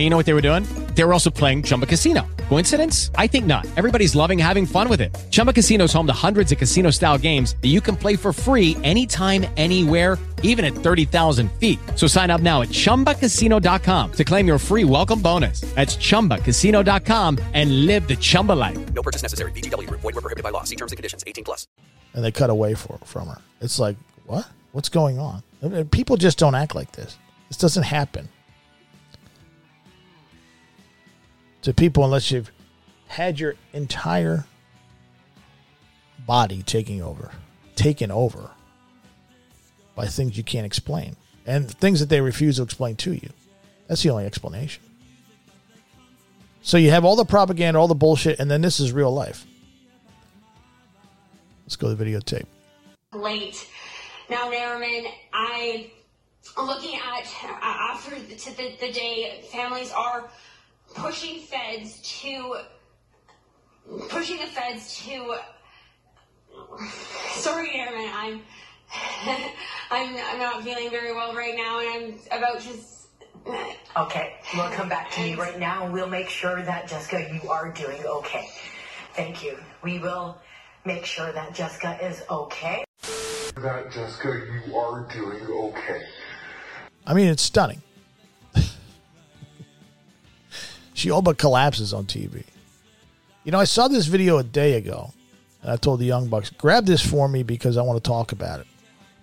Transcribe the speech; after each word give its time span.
and 0.00 0.04
you 0.04 0.08
know 0.08 0.16
what 0.16 0.24
they 0.24 0.32
were 0.32 0.40
doing? 0.40 0.64
They 0.94 1.04
were 1.04 1.12
also 1.12 1.28
playing 1.28 1.62
Chumba 1.62 1.84
Casino. 1.84 2.26
Coincidence? 2.48 3.10
I 3.16 3.26
think 3.26 3.44
not. 3.44 3.66
Everybody's 3.76 4.14
loving 4.14 4.38
having 4.38 4.64
fun 4.64 4.88
with 4.88 5.02
it. 5.02 5.14
Chumba 5.30 5.52
Casino 5.52 5.84
is 5.84 5.92
home 5.92 6.06
to 6.06 6.12
hundreds 6.14 6.52
of 6.52 6.56
casino-style 6.56 7.18
games 7.18 7.54
that 7.60 7.68
you 7.68 7.82
can 7.82 7.96
play 7.96 8.16
for 8.16 8.32
free 8.32 8.78
anytime, 8.82 9.44
anywhere, 9.58 10.16
even 10.42 10.64
at 10.64 10.72
30,000 10.72 11.52
feet. 11.52 11.78
So 11.96 12.06
sign 12.06 12.30
up 12.30 12.40
now 12.40 12.62
at 12.62 12.68
ChumbaCasino.com 12.68 14.12
to 14.12 14.24
claim 14.24 14.46
your 14.46 14.58
free 14.58 14.84
welcome 14.84 15.20
bonus. 15.20 15.60
That's 15.74 15.96
ChumbaCasino.com 15.98 17.38
and 17.52 17.84
live 17.86 18.08
the 18.08 18.16
Chumba 18.16 18.52
life. 18.52 18.94
No 18.94 19.02
purchase 19.02 19.20
necessary. 19.22 19.52
VGW 19.52 19.86
Group. 19.86 20.00
Void 20.00 20.14
were 20.14 20.22
prohibited 20.22 20.44
by 20.44 20.50
law. 20.50 20.64
See 20.64 20.76
terms 20.76 20.92
and 20.92 20.96
conditions. 20.96 21.24
18 21.26 21.44
plus. 21.44 21.66
and 22.14 22.24
they 22.24 22.32
cut 22.32 22.48
away 22.48 22.74
for, 22.74 22.98
from 23.04 23.28
her. 23.28 23.40
It's 23.60 23.78
like, 23.78 23.96
what? 24.26 24.48
What's 24.72 24.88
going 24.88 25.18
on? 25.18 25.42
People 25.90 26.16
just 26.16 26.38
don't 26.38 26.54
act 26.54 26.74
like 26.74 26.92
this. 26.92 27.18
This 27.48 27.58
doesn't 27.58 27.82
happen 27.82 28.28
to 31.62 31.74
people 31.74 32.04
unless 32.04 32.30
you've 32.30 32.50
had 33.08 33.38
your 33.40 33.54
entire 33.72 34.44
body 36.26 36.62
taking 36.62 37.02
over, 37.02 37.30
taken 37.74 38.10
over 38.10 38.50
by 39.94 40.06
things 40.06 40.36
you 40.36 40.44
can't 40.44 40.66
explain 40.66 41.16
and 41.46 41.70
things 41.70 42.00
that 42.00 42.08
they 42.08 42.20
refuse 42.20 42.56
to 42.56 42.62
explain 42.62 42.96
to 42.96 43.12
you. 43.12 43.30
That's 43.88 44.02
the 44.02 44.10
only 44.10 44.26
explanation. 44.26 44.82
So 46.62 46.76
you 46.76 46.90
have 46.90 47.04
all 47.04 47.16
the 47.16 47.24
propaganda, 47.24 47.78
all 47.80 47.88
the 47.88 47.94
bullshit, 47.94 48.38
and 48.38 48.50
then 48.50 48.60
this 48.60 48.80
is 48.80 48.92
real 48.92 49.12
life. 49.12 49.46
Let's 51.64 51.76
go 51.76 51.88
to 51.88 51.94
the 51.94 52.04
videotape. 52.04 52.46
late. 53.14 53.66
Now, 54.28 54.50
Nariman, 54.50 55.10
I'm 55.32 55.86
looking 56.64 56.96
at 56.96 57.26
uh, 57.44 57.58
after 57.62 58.10
to 58.10 58.56
the, 58.56 58.76
the 58.80 58.92
day, 58.92 59.42
families 59.50 59.90
are 59.90 60.30
pushing 60.94 61.40
feds 61.40 62.00
to 62.20 62.60
pushing 64.08 64.38
the 64.38 64.46
feds 64.46 64.98
to. 65.04 65.36
Sorry, 67.30 67.68
Nariman, 67.68 68.10
I'm 68.12 68.42
I'm 69.90 70.16
I'm 70.16 70.38
not 70.38 70.62
feeling 70.62 70.90
very 70.90 71.12
well 71.14 71.34
right 71.34 71.56
now, 71.56 71.80
and 71.80 72.18
I'm 72.30 72.38
about 72.38 72.60
to. 72.60 72.70
Okay, 73.96 74.34
we'll 74.54 74.70
come 74.70 74.88
back 74.88 75.10
to 75.12 75.26
you 75.26 75.36
right 75.40 75.58
now 75.58 75.84
and 75.84 75.92
we'll 75.92 76.08
make 76.08 76.28
sure 76.28 76.62
that 76.62 76.86
Jessica, 76.86 77.26
you 77.32 77.48
are 77.48 77.72
doing 77.72 78.04
okay. 78.04 78.48
Thank 79.14 79.42
you. 79.42 79.58
We 79.82 79.98
will 79.98 80.38
make 80.84 81.04
sure 81.06 81.32
that 81.32 81.54
Jessica 81.54 81.98
is 82.04 82.22
okay. 82.30 82.84
that, 83.56 83.90
Jessica, 83.90 84.42
you 84.66 84.76
are 84.76 85.08
doing 85.12 85.42
okay. 85.42 86.02
I 87.06 87.14
mean, 87.14 87.28
it's 87.28 87.42
stunning. 87.42 87.82
She 91.00 91.10
all 91.10 91.22
but 91.22 91.38
collapses 91.38 91.94
on 91.94 92.04
TV. 92.04 92.44
You 93.44 93.52
know, 93.52 93.58
I 93.58 93.64
saw 93.64 93.88
this 93.88 94.06
video 94.06 94.36
a 94.36 94.44
day 94.44 94.74
ago, 94.74 95.12
and 95.62 95.72
I 95.72 95.76
told 95.76 95.98
the 95.98 96.04
Young 96.04 96.28
Bucks, 96.28 96.50
grab 96.50 96.84
this 96.84 97.04
for 97.04 97.26
me 97.26 97.42
because 97.42 97.78
I 97.78 97.82
want 97.82 98.02
to 98.02 98.06
talk 98.06 98.32
about 98.32 98.60
it. 98.60 98.66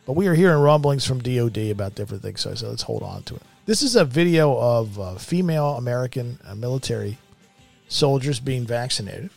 But 0.08 0.14
we 0.14 0.28
are 0.28 0.34
hearing 0.34 0.60
rumblings 0.60 1.06
from 1.06 1.20
DOD 1.20 1.58
about 1.70 1.94
different 1.94 2.24
things, 2.24 2.42
so 2.42 2.50
I 2.50 2.56
said, 2.56 2.70
let's 2.70 2.82
hold 2.82 3.04
on 3.04 3.22
to 3.24 3.36
it. 3.36 3.44
This 3.68 3.84
is 3.84 3.96
a 3.96 4.06
video 4.06 4.58
of 4.58 5.00
uh, 5.00 5.16
female 5.16 5.76
American 5.76 6.40
uh, 6.48 6.56
military 6.56 7.18
soldiers 7.90 8.40
being 8.40 8.66
vaccinated. 8.66 9.30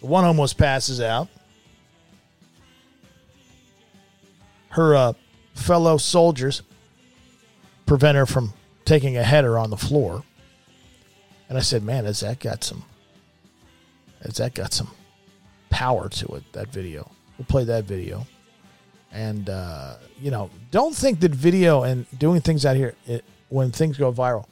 One 0.00 0.24
almost 0.24 0.56
passes 0.56 1.02
out. 1.02 1.28
Her 4.70 4.94
uh, 4.94 5.12
fellow 5.54 5.98
soldiers 5.98 6.62
prevent 7.84 8.16
her 8.16 8.24
from 8.24 8.54
taking 8.86 9.18
a 9.18 9.22
header 9.22 9.58
on 9.58 9.68
the 9.68 9.76
floor. 9.76 10.24
And 11.50 11.58
I 11.58 11.62
said, 11.62 11.82
man, 11.82 12.04
has 12.04 12.20
that 12.20 12.38
got 12.38 12.62
some 12.62 12.84
has 14.22 14.36
that 14.36 14.54
got 14.54 14.72
some 14.72 14.90
power 15.68 16.08
to 16.08 16.26
it, 16.36 16.44
that 16.52 16.68
video. 16.68 17.10
We'll 17.36 17.46
play 17.46 17.64
that 17.64 17.84
video. 17.84 18.26
And 19.10 19.50
uh, 19.50 19.96
you 20.20 20.30
know, 20.30 20.48
don't 20.70 20.94
think 20.94 21.18
that 21.20 21.34
video 21.34 21.82
and 21.82 22.06
doing 22.16 22.40
things 22.40 22.64
out 22.64 22.76
here 22.76 22.94
it, 23.04 23.24
when 23.48 23.72
things 23.72 23.98
go 23.98 24.12
viral 24.12 24.46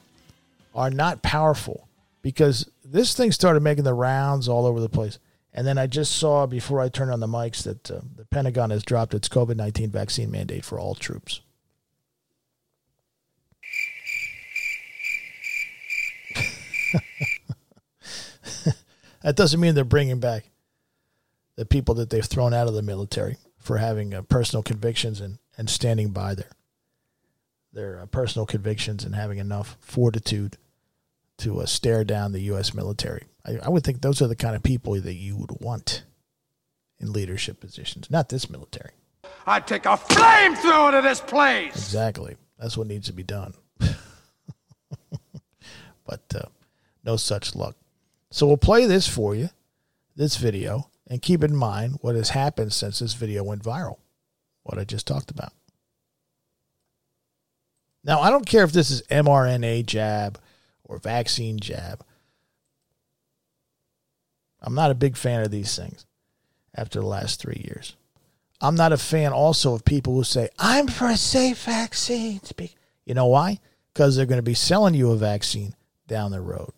are 0.75 0.89
not 0.89 1.21
powerful 1.21 1.87
because 2.21 2.69
this 2.83 3.13
thing 3.15 3.31
started 3.31 3.61
making 3.61 3.85
the 3.85 3.93
rounds 3.93 4.49
all 4.49 4.65
over 4.65 4.81
the 4.81 4.89
place. 4.89 5.19
And 5.53 5.65
then 5.65 5.77
I 5.77 5.87
just 5.87 6.17
saw 6.17 6.45
before 6.47 6.81
I 6.81 6.89
turned 6.89 7.11
on 7.11 7.21
the 7.21 7.27
mics 7.27 7.63
that 7.63 7.89
uh, 7.89 8.01
the 8.17 8.25
Pentagon 8.25 8.71
has 8.71 8.83
dropped 8.83 9.13
its 9.13 9.29
COVID 9.29 9.55
19 9.55 9.89
vaccine 9.89 10.31
mandate 10.31 10.65
for 10.65 10.77
all 10.77 10.95
troops. 10.95 11.39
that 19.23 19.35
doesn't 19.35 19.59
mean 19.59 19.75
they're 19.75 19.83
bringing 19.83 20.19
back 20.19 20.49
the 21.55 21.65
people 21.65 21.95
that 21.95 22.09
they've 22.09 22.25
thrown 22.25 22.53
out 22.53 22.67
of 22.67 22.73
the 22.73 22.81
military 22.81 23.37
for 23.57 23.77
having 23.77 24.13
uh, 24.13 24.21
personal 24.23 24.63
convictions 24.63 25.19
and, 25.19 25.39
and 25.57 25.69
standing 25.69 26.11
by 26.11 26.35
their 26.35 26.49
their 27.71 28.01
uh, 28.01 28.05
personal 28.07 28.45
convictions 28.45 29.03
and 29.03 29.13
having 29.15 29.37
enough 29.37 29.77
fortitude 29.79 30.57
to 31.37 31.61
uh, 31.61 31.65
stare 31.65 32.03
down 32.03 32.31
the 32.31 32.41
U.S. 32.41 32.73
military. 32.73 33.25
I, 33.45 33.57
I 33.63 33.69
would 33.69 33.83
think 33.83 34.01
those 34.01 34.21
are 34.21 34.27
the 34.27 34.35
kind 34.35 34.55
of 34.55 34.63
people 34.63 34.99
that 34.99 35.13
you 35.13 35.37
would 35.37 35.61
want 35.61 36.03
in 36.99 37.13
leadership 37.13 37.59
positions, 37.59 38.09
not 38.09 38.29
this 38.29 38.49
military. 38.49 38.91
I'd 39.45 39.67
take 39.67 39.85
a 39.85 39.97
flamethrower 39.97 40.91
to 40.91 41.01
this 41.07 41.21
place. 41.21 41.75
Exactly. 41.75 42.35
That's 42.57 42.75
what 42.75 42.87
needs 42.87 43.07
to 43.07 43.13
be 43.13 43.23
done. 43.23 43.53
but 46.05 46.23
uh, 46.35 46.41
no 47.03 47.15
such 47.15 47.55
luck. 47.55 47.75
So 48.31 48.45
we'll 48.45 48.57
play 48.57 48.85
this 48.85 49.07
for 49.07 49.35
you, 49.35 49.49
this 50.15 50.37
video, 50.37 50.89
and 51.07 51.21
keep 51.21 51.43
in 51.43 51.55
mind 51.55 51.97
what 52.01 52.15
has 52.15 52.29
happened 52.29 52.73
since 52.73 52.99
this 52.99 53.13
video 53.13 53.43
went 53.43 53.63
viral, 53.63 53.97
what 54.63 54.77
I 54.77 54.83
just 54.83 55.07
talked 55.07 55.31
about. 55.31 55.53
Now, 58.03 58.21
I 58.21 58.29
don't 58.29 58.45
care 58.45 58.63
if 58.63 58.71
this 58.71 58.91
is 58.91 59.01
mRNA 59.09 59.85
jab 59.85 60.39
or 60.83 60.99
vaccine 60.99 61.59
jab. 61.59 62.03
I'm 64.61 64.75
not 64.75 64.91
a 64.91 64.95
big 64.95 65.17
fan 65.17 65.41
of 65.41 65.51
these 65.51 65.75
things 65.75 66.05
after 66.75 66.99
the 66.99 67.05
last 67.05 67.39
three 67.39 67.61
years. 67.65 67.95
I'm 68.61 68.75
not 68.75 68.91
a 68.91 68.97
fan 68.97 69.31
also 69.31 69.73
of 69.73 69.85
people 69.85 70.13
who 70.13 70.23
say, 70.23 70.49
I'm 70.59 70.87
for 70.87 71.07
a 71.07 71.17
safe 71.17 71.63
vaccine. 71.63 72.41
Be-" 72.57 72.75
You 73.05 73.13
know 73.13 73.27
why? 73.27 73.59
Because 73.93 74.15
they're 74.15 74.25
going 74.25 74.37
to 74.37 74.43
be 74.43 74.53
selling 74.53 74.93
you 74.93 75.11
a 75.11 75.17
vaccine 75.17 75.75
down 76.07 76.31
the 76.31 76.41
road. 76.41 76.71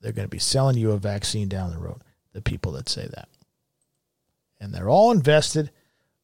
They're 0.00 0.12
going 0.12 0.28
to 0.28 0.34
be 0.34 0.38
selling 0.38 0.76
you 0.76 0.92
a 0.92 0.98
vaccine 0.98 1.48
down 1.48 1.70
the 1.70 1.78
road, 1.78 2.00
the 2.32 2.42
people 2.42 2.72
that 2.72 2.88
say 2.88 3.06
that. 3.06 3.28
And 4.60 4.72
they're 4.72 4.88
all 4.88 5.10
invested, 5.10 5.70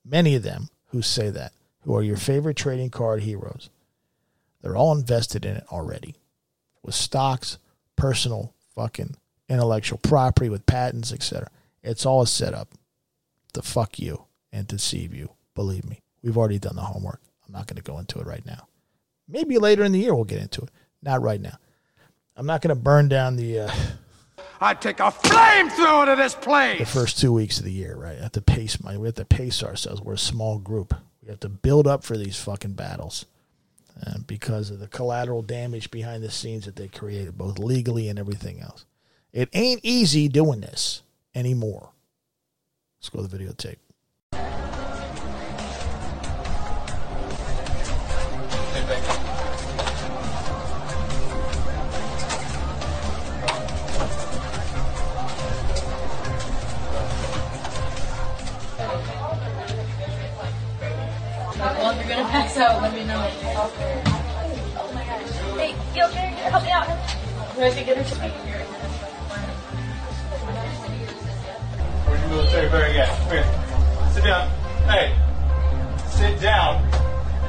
many 0.05 0.35
of 0.35 0.43
them 0.43 0.69
who 0.89 1.03
say 1.03 1.31
that, 1.31 1.53
who 1.83 1.95
are 1.97 2.03
your 2.03 2.17
favorite 2.17 2.57
trading 2.57 2.91
card 2.91 3.23
heroes. 3.23 3.71
They're 4.61 4.77
all 4.77 4.97
invested 4.97 5.45
in 5.45 5.57
it 5.57 5.65
already 5.73 6.15
with 6.83 6.95
stocks, 6.95 7.59
personal 7.97 8.55
fucking 8.75 9.17
intellectual 9.49 9.99
property, 9.99 10.49
with 10.49 10.67
patents, 10.67 11.13
etc. 11.13 11.49
It's 11.83 12.07
all 12.07 12.23
a 12.23 12.27
setup 12.27 12.69
to 13.55 13.63
fuck 13.63 13.99
you 13.99 14.25
and 14.53 14.67
deceive 14.67 15.15
you. 15.15 15.31
Believe 15.55 15.89
me, 15.89 16.01
we've 16.23 16.39
already 16.39 16.59
done 16.59 16.77
the 16.77 16.83
homework. 16.83 17.21
I'm 17.47 17.53
not 17.53 17.67
going 17.67 17.77
to 17.77 17.83
go 17.83 17.99
into 17.99 18.21
it 18.21 18.27
right 18.27 18.47
now. 18.47 18.67
Maybe 19.29 19.59
later 19.59 19.85
in 19.85 19.93
the 19.93 19.99
year 19.99 20.15
we'll 20.15 20.25
get 20.25 20.43
into 20.43 20.63
it. 20.63 20.71
Not 21.03 21.23
right 21.23 21.41
now. 21.41 21.59
I'm 22.37 22.47
not 22.47 22.63
going 22.63 22.75
to 22.75 22.81
burn 22.81 23.09
down 23.09 23.37
the 23.37 23.61
uh, 23.61 23.73
I'd 24.61 24.81
take 24.81 25.01
a 25.01 25.11
flamethrower 25.11 26.07
to 26.07 26.17
this 26.17 26.35
place. 26.35 26.79
the 26.79 26.87
first 26.87 27.19
two 27.19 27.33
weeks 27.33 27.59
of 27.59 27.65
the 27.65 27.73
year. 27.73 27.97
Right? 27.97 28.17
I 28.17 28.23
have 28.23 28.33
to 28.33 28.41
pace 28.41 28.83
my. 28.83 28.97
We 28.97 29.09
have 29.09 29.17
to 29.17 29.25
pace 29.25 29.63
ourselves. 29.63 30.01
We're 30.01 30.15
a 30.15 30.19
small 30.19 30.59
group. 30.59 30.95
We 31.23 31.29
have 31.31 31.41
to 31.41 31.49
build 31.49 31.87
up 31.87 32.05
for 32.05 32.17
these 32.17 32.37
fucking 32.37 32.75
battles, 32.75 33.27
uh, 34.07 34.19
because 34.27 34.71
of 34.71 34.79
the 34.79 34.89
collateral 34.89 35.43
damage 35.43 35.91
behind 35.91 36.23
the 36.23 36.31
scenes 36.31 36.65
that 36.65 36.77
they 36.77 36.89
created, 36.89 37.37
both 37.37 37.59
legally 37.59 38.09
and 38.09 38.19
everything 38.19 38.61
else. 38.61 38.87
It 39.33 39.49
ain't 39.53 39.81
easy 39.83 40.29
doing 40.29 40.61
this 40.61 41.03
anymore. 41.35 41.91
Let's 42.99 43.09
go 43.09 43.23
to 43.23 43.29
the 43.29 43.37
videotape. 43.37 43.77
Where 67.63 67.71
is 67.71 67.77
he 67.77 67.85
gonna 67.85 68.03
take 68.03 68.33
Where's 72.09 72.21
your 72.21 72.29
military 72.29 72.69
very 72.69 72.93
good? 72.93 73.07
Come 73.07 73.31
here. 73.31 73.47
Sit 74.11 74.25
down. 74.25 74.51
Hey, 74.91 75.15
sit 76.09 76.41
down. 76.41 76.83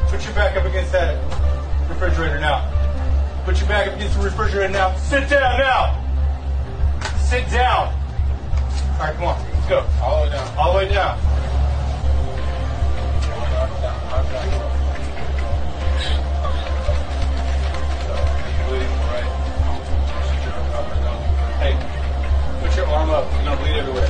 Put 0.10 0.24
your 0.24 0.36
back 0.36 0.56
up 0.56 0.65
against 0.65 0.92
that 0.92 1.18
refrigerator 1.89 2.39
now. 2.39 2.62
Put 3.44 3.57
your 3.57 3.68
back 3.68 3.88
up 3.88 3.95
against 3.95 4.15
the 4.15 4.24
refrigerator 4.24 4.69
now. 4.69 4.95
Sit 4.98 5.27
down 5.31 5.57
now. 5.57 5.98
Sit 7.18 7.50
down. 7.50 7.88
All 7.88 9.00
right, 9.00 9.16
come 9.16 9.24
on. 9.24 9.44
Let's 9.51 9.68
go. 9.68 9.83
All 10.00 10.25
the 10.25 10.30
way 10.30 10.36
down. 10.36 10.57
All 10.59 10.74
the 10.74 10.77
way 10.77 10.89
down. 10.89 11.18
Arm 22.94 23.10
up. 23.10 23.25
You're 23.34 23.44
gonna 23.44 23.57
bleed 23.62 23.78
everywhere. 23.78 24.10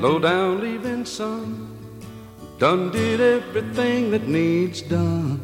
Low 0.00 0.18
down 0.18 0.62
leaving 0.62 1.04
son, 1.04 1.76
done 2.58 2.90
did 2.90 3.20
everything 3.20 4.10
that 4.12 4.26
needs 4.26 4.80
done. 4.80 5.40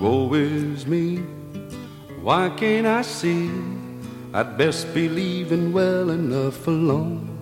Woe 0.00 0.34
is 0.34 0.86
me, 0.86 1.16
why 2.20 2.50
can't 2.50 2.86
I 2.86 3.00
see? 3.00 3.50
I'd 4.34 4.58
best 4.58 4.92
be 4.92 5.08
leaving 5.08 5.72
well 5.72 6.10
enough 6.10 6.66
alone. 6.66 7.33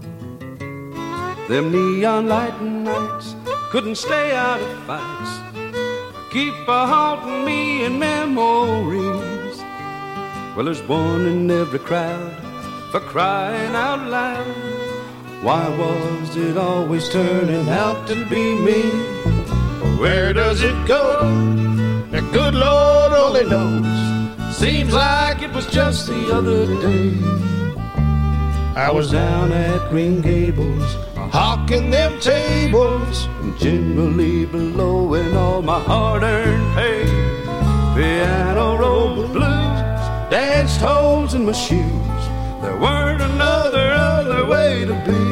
Them 1.52 1.70
neon 1.70 2.28
light 2.28 2.62
nights 2.62 3.36
couldn't 3.68 3.96
stay 3.96 4.34
out 4.34 4.58
of 4.58 4.72
fights. 4.84 5.32
Keep 6.32 6.54
a 6.66 6.86
haunting 6.86 7.44
me 7.44 7.84
in 7.84 7.98
memories. 7.98 9.58
Well, 10.56 10.64
there's 10.64 10.80
one 10.84 11.26
in 11.26 11.50
every 11.50 11.78
crowd 11.78 12.32
for 12.90 13.00
crying 13.00 13.74
out 13.74 14.08
loud. 14.08 14.46
Why 15.42 15.68
was 15.76 16.34
it 16.38 16.56
always 16.56 17.10
turning 17.10 17.68
out 17.68 18.08
to 18.08 18.14
be 18.30 18.58
me? 18.58 18.84
Where 20.00 20.32
does 20.32 20.62
it 20.62 20.86
go? 20.86 21.20
The 22.12 22.22
good 22.32 22.54
Lord 22.54 23.12
only 23.12 23.44
knows. 23.44 24.56
Seems 24.56 24.94
like 24.94 25.42
it 25.42 25.52
was 25.52 25.66
just 25.66 26.06
the 26.06 26.34
other 26.34 26.64
day. 26.80 27.12
I 28.74 28.90
was 28.90 29.10
down 29.12 29.52
at 29.52 29.90
Green 29.90 30.22
Gables, 30.22 30.96
hawking 31.32 31.90
them 31.90 32.20
tables, 32.20 33.26
and 33.40 33.58
generally 33.58 34.44
blowing 34.44 35.34
all 35.34 35.62
my 35.62 35.80
hard-earned 35.80 36.74
pay. 36.74 37.06
Piano 37.94 38.76
roll 38.76 39.26
blues, 39.28 39.80
danced 40.30 40.80
holes 40.80 41.32
in 41.32 41.46
my 41.46 41.52
shoes. 41.52 42.22
There 42.60 42.76
weren't 42.76 43.22
another 43.22 43.92
other 43.92 44.44
way 44.46 44.84
to 44.84 44.94
be. 45.06 45.22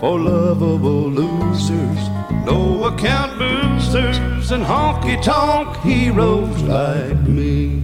For 0.00 0.18
lovable 0.18 1.10
losers, 1.10 2.08
no 2.46 2.84
account 2.84 3.38
boosters, 3.38 4.50
and 4.50 4.64
honky 4.64 5.22
tonk 5.22 5.76
heroes 5.82 6.62
like 6.62 7.20
me. 7.28 7.82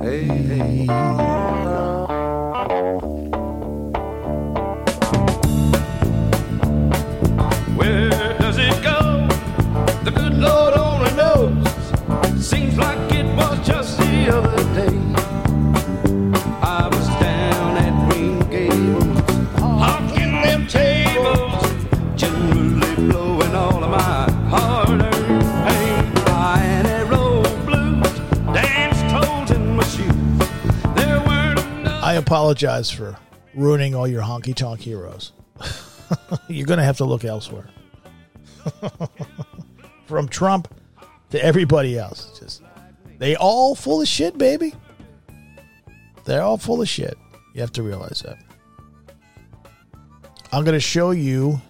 Hey, 0.00 0.24
hey. 0.24 1.93
Apologize 32.24 32.90
for 32.90 33.16
ruining 33.54 33.94
all 33.94 34.08
your 34.08 34.22
honky 34.22 34.54
tonk 34.54 34.80
heroes. 34.80 35.32
You're 36.48 36.66
going 36.66 36.78
to 36.78 36.84
have 36.84 36.98
to 36.98 37.04
look 37.04 37.24
elsewhere. 37.24 37.68
From 40.06 40.28
Trump 40.28 40.68
to 41.30 41.44
everybody 41.44 41.98
else. 41.98 42.38
Just 42.38 42.62
they 43.18 43.36
all 43.36 43.74
full 43.74 44.00
of 44.00 44.08
shit, 44.08 44.36
baby. 44.38 44.74
They're 46.24 46.42
all 46.42 46.58
full 46.58 46.80
of 46.80 46.88
shit. 46.88 47.16
You 47.54 47.60
have 47.60 47.72
to 47.72 47.82
realize 47.82 48.22
that. 48.24 48.38
I'm 50.52 50.64
going 50.64 50.74
to 50.74 50.80
show 50.80 51.10
you. 51.10 51.60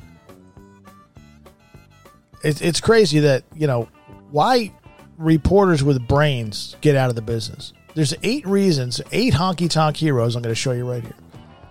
It's 2.42 2.60
it's 2.60 2.80
crazy 2.80 3.20
that 3.20 3.44
you 3.54 3.66
know 3.66 3.88
why 4.30 4.72
reporters 5.16 5.82
with 5.82 6.06
brains 6.06 6.76
get 6.80 6.96
out 6.96 7.08
of 7.08 7.16
the 7.16 7.22
business. 7.22 7.72
There's 7.94 8.14
eight 8.22 8.46
reasons, 8.46 9.00
eight 9.12 9.34
honky 9.34 9.70
tonk 9.70 9.96
heroes. 9.96 10.36
I'm 10.36 10.42
going 10.42 10.54
to 10.54 10.60
show 10.60 10.72
you 10.72 10.88
right 10.88 11.02
here, 11.02 11.14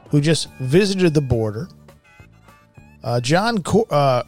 who 0.09 0.21
just 0.21 0.49
visited 0.59 1.13
the 1.13 1.21
border. 1.21 1.67
Uh, 3.03 3.19
John 3.19 3.63
Cor- 3.63 3.87
uh, 3.89 4.23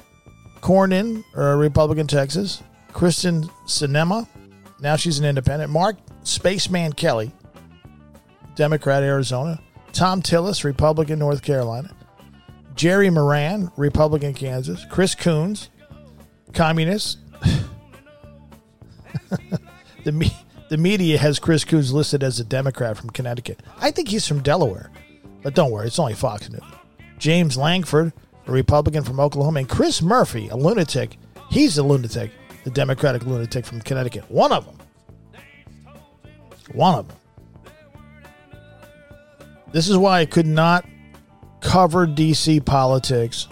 Cornyn, 0.62 1.24
Republican, 1.34 2.08
Texas. 2.08 2.62
Kyrsten 2.92 3.50
Sinema, 3.68 4.26
now 4.80 4.96
she's 4.96 5.20
an 5.20 5.26
independent. 5.26 5.70
Mark 5.70 5.98
Spaceman 6.24 6.94
Kelly, 6.94 7.32
Democrat, 8.56 9.04
Arizona. 9.04 9.62
Thom 9.92 10.22
Tillis, 10.22 10.64
Republican, 10.64 11.20
North 11.20 11.42
Carolina. 11.42 11.94
Jerry 12.76 13.10
Moran, 13.10 13.72
Republican, 13.78 14.34
Kansas. 14.34 14.86
Chris 14.90 15.16
Coons, 15.16 15.70
Communist. 16.54 17.20
the 20.04 20.12
me- 20.12 20.36
the 20.70 20.78
media 20.78 21.18
has 21.18 21.38
Chris 21.38 21.64
Coons 21.64 21.94
listed 21.94 22.24
as 22.24 22.40
a 22.40 22.44
Democrat 22.44 22.98
from 22.98 23.12
Connecticut. 23.12 23.62
I 23.80 23.92
think 23.92 24.10
he's 24.10 24.28
from 24.28 24.42
Delaware, 24.42 24.90
but 25.44 25.54
don't 25.54 25.72
worry, 25.72 25.88
it's 25.88 26.00
only 26.00 26.16
Fox 26.16 26.50
News. 26.50 26.62
James 27.20 27.56
Lankford, 27.56 28.12
a 28.48 28.52
Republican 28.52 29.04
from 29.04 29.20
Oklahoma, 29.20 29.60
and 29.60 29.70
Chris 29.70 30.02
Murphy, 30.02 30.50
a 30.50 30.56
lunatic. 30.56 31.18
He's 31.50 31.78
a 31.78 31.84
lunatic, 31.84 32.32
the 32.64 32.72
Democratic 32.72 33.26
lunatic 33.26 33.66
from 33.66 33.82
Connecticut. 33.82 34.30
One 34.30 34.52
of 34.52 34.66
them. 34.66 34.78
One 36.74 36.96
of 37.00 37.08
them. 37.08 37.18
This 39.72 39.90
is 39.90 39.98
why 39.98 40.22
I 40.22 40.26
could 40.26 40.48
not 40.48 40.86
cover 41.60 42.08
DC 42.08 42.64
politics 42.66 43.48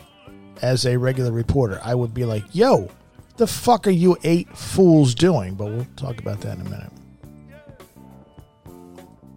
as 0.62 0.86
a 0.86 0.98
regular 0.98 1.32
reporter. 1.32 1.82
I 1.84 1.96
would 1.96 2.14
be 2.14 2.26
like, 2.26 2.44
yo, 2.54 2.90
the 3.38 3.48
fuck 3.48 3.88
are 3.88 3.92
you 3.92 4.16
eight 4.24 4.48
fools 4.56 5.16
doing? 5.16 5.56
But 5.56 5.66
we'll 5.66 5.88
talk 5.96 6.20
about 6.20 6.40
that 6.42 6.58
in 6.58 6.66
a 6.66 6.70
minute. 6.70 6.92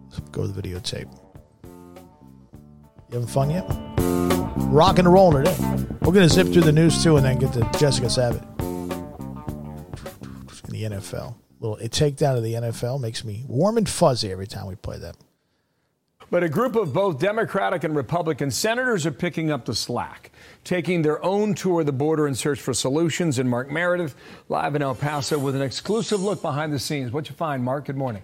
Let's 0.09 0.19
go 0.31 0.43
to 0.43 0.47
the 0.47 0.61
videotape. 0.61 1.13
You 3.09 3.19
having 3.19 3.27
fun 3.27 3.49
yet? 3.49 3.65
Rock 4.69 4.99
and 4.99 5.11
roll 5.11 5.31
today. 5.31 5.55
We're 6.01 6.11
going 6.11 6.27
to 6.27 6.33
zip 6.33 6.47
through 6.47 6.63
the 6.63 6.73
news 6.73 7.01
too 7.01 7.15
and 7.15 7.25
then 7.25 7.39
get 7.39 7.53
to 7.53 7.69
Jessica 7.79 8.09
Sabat. 8.09 8.43
In 10.65 10.71
the 10.71 10.83
NFL. 10.83 11.35
little 11.61 11.77
a 11.77 11.87
takedown 11.87 12.35
of 12.35 12.43
the 12.43 12.53
NFL 12.53 12.99
makes 12.99 13.23
me 13.23 13.45
warm 13.47 13.77
and 13.77 13.87
fuzzy 13.87 14.29
every 14.29 14.45
time 14.45 14.67
we 14.67 14.75
play 14.75 14.97
that. 14.97 15.15
But 16.29 16.43
a 16.43 16.49
group 16.49 16.75
of 16.75 16.91
both 16.91 17.19
Democratic 17.19 17.85
and 17.85 17.95
Republican 17.95 18.51
senators 18.51 19.05
are 19.05 19.11
picking 19.11 19.49
up 19.51 19.63
the 19.63 19.73
slack, 19.73 20.31
taking 20.65 21.01
their 21.01 21.23
own 21.23 21.55
tour 21.55 21.79
of 21.79 21.85
the 21.85 21.93
border 21.93 22.27
in 22.27 22.35
search 22.35 22.59
for 22.59 22.73
solutions. 22.73 23.39
And 23.39 23.49
Mark 23.49 23.71
Meredith, 23.71 24.15
live 24.49 24.75
in 24.75 24.81
El 24.81 24.95
Paso, 24.95 25.39
with 25.39 25.55
an 25.55 25.61
exclusive 25.61 26.21
look 26.21 26.41
behind 26.41 26.73
the 26.73 26.79
scenes. 26.79 27.13
What 27.13 27.29
you 27.29 27.35
find, 27.35 27.63
Mark? 27.63 27.85
Good 27.85 27.95
morning. 27.95 28.23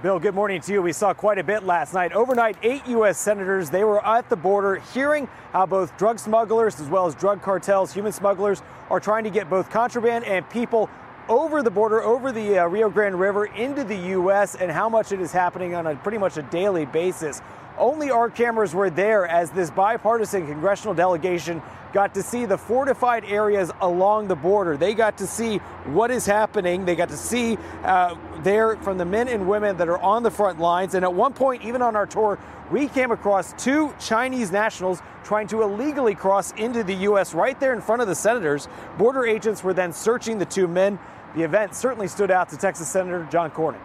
Bill, 0.00 0.20
good 0.20 0.36
morning 0.36 0.60
to 0.60 0.72
you. 0.72 0.80
We 0.80 0.92
saw 0.92 1.12
quite 1.12 1.38
a 1.38 1.42
bit 1.42 1.64
last 1.64 1.92
night. 1.92 2.12
Overnight, 2.12 2.56
eight 2.62 2.86
U.S. 2.86 3.18
senators, 3.18 3.68
they 3.68 3.82
were 3.82 4.04
at 4.06 4.28
the 4.30 4.36
border 4.36 4.76
hearing 4.94 5.26
how 5.52 5.66
both 5.66 5.96
drug 5.98 6.20
smugglers 6.20 6.78
as 6.78 6.88
well 6.88 7.06
as 7.06 7.16
drug 7.16 7.42
cartels, 7.42 7.92
human 7.92 8.12
smugglers, 8.12 8.62
are 8.90 9.00
trying 9.00 9.24
to 9.24 9.30
get 9.30 9.50
both 9.50 9.70
contraband 9.70 10.24
and 10.24 10.48
people 10.50 10.88
over 11.28 11.64
the 11.64 11.70
border, 11.72 12.00
over 12.00 12.30
the 12.30 12.60
uh, 12.60 12.66
Rio 12.66 12.88
Grande 12.88 13.18
River 13.18 13.46
into 13.46 13.82
the 13.82 13.96
U.S., 13.96 14.54
and 14.54 14.70
how 14.70 14.88
much 14.88 15.10
it 15.10 15.20
is 15.20 15.32
happening 15.32 15.74
on 15.74 15.88
a 15.88 15.96
pretty 15.96 16.18
much 16.18 16.36
a 16.36 16.42
daily 16.42 16.86
basis. 16.86 17.42
Only 17.78 18.10
our 18.10 18.28
cameras 18.28 18.74
were 18.74 18.90
there 18.90 19.26
as 19.26 19.50
this 19.50 19.70
bipartisan 19.70 20.46
congressional 20.46 20.94
delegation 20.94 21.62
got 21.92 22.14
to 22.14 22.22
see 22.22 22.44
the 22.44 22.58
fortified 22.58 23.24
areas 23.24 23.70
along 23.80 24.28
the 24.28 24.36
border. 24.36 24.76
They 24.76 24.94
got 24.94 25.18
to 25.18 25.26
see 25.26 25.58
what 25.86 26.10
is 26.10 26.26
happening. 26.26 26.84
They 26.84 26.96
got 26.96 27.08
to 27.08 27.16
see 27.16 27.56
uh, 27.82 28.14
there 28.42 28.76
from 28.76 28.98
the 28.98 29.04
men 29.04 29.28
and 29.28 29.48
women 29.48 29.76
that 29.78 29.88
are 29.88 29.98
on 29.98 30.22
the 30.22 30.30
front 30.30 30.60
lines. 30.60 30.94
And 30.94 31.04
at 31.04 31.12
one 31.12 31.32
point, 31.32 31.64
even 31.64 31.80
on 31.80 31.96
our 31.96 32.06
tour, 32.06 32.38
we 32.70 32.88
came 32.88 33.10
across 33.10 33.54
two 33.54 33.94
Chinese 33.98 34.52
nationals 34.52 35.00
trying 35.24 35.46
to 35.48 35.62
illegally 35.62 36.14
cross 36.14 36.52
into 36.52 36.84
the 36.84 36.94
U.S. 36.94 37.32
right 37.32 37.58
there 37.58 37.72
in 37.72 37.80
front 37.80 38.02
of 38.02 38.08
the 38.08 38.14
senators. 38.14 38.68
Border 38.98 39.24
agents 39.24 39.64
were 39.64 39.72
then 39.72 39.92
searching 39.92 40.38
the 40.38 40.46
two 40.46 40.68
men. 40.68 40.98
The 41.34 41.42
event 41.42 41.74
certainly 41.74 42.08
stood 42.08 42.30
out 42.30 42.48
to 42.50 42.56
Texas 42.56 42.88
Senator 42.88 43.26
John 43.30 43.50
Cornyn. 43.50 43.80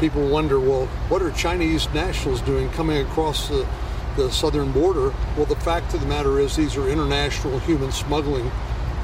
People 0.00 0.28
wonder, 0.28 0.58
well, 0.58 0.86
what 1.08 1.22
are 1.22 1.30
Chinese 1.30 1.88
nationals 1.94 2.40
doing 2.42 2.70
coming 2.70 3.06
across 3.06 3.48
the 3.48 3.66
the 4.16 4.30
southern 4.30 4.72
border. 4.72 5.12
Well, 5.36 5.46
the 5.46 5.56
fact 5.56 5.94
of 5.94 6.00
the 6.00 6.06
matter 6.06 6.38
is, 6.38 6.56
these 6.56 6.76
are 6.76 6.88
international 6.88 7.58
human 7.60 7.92
smuggling 7.92 8.50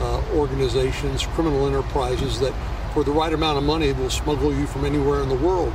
uh, 0.00 0.22
organizations, 0.34 1.26
criminal 1.26 1.66
enterprises 1.66 2.38
that, 2.40 2.52
for 2.92 3.04
the 3.04 3.10
right 3.10 3.32
amount 3.32 3.58
of 3.58 3.64
money, 3.64 3.92
will 3.92 4.10
smuggle 4.10 4.54
you 4.54 4.66
from 4.66 4.84
anywhere 4.84 5.22
in 5.22 5.28
the 5.28 5.36
world. 5.36 5.72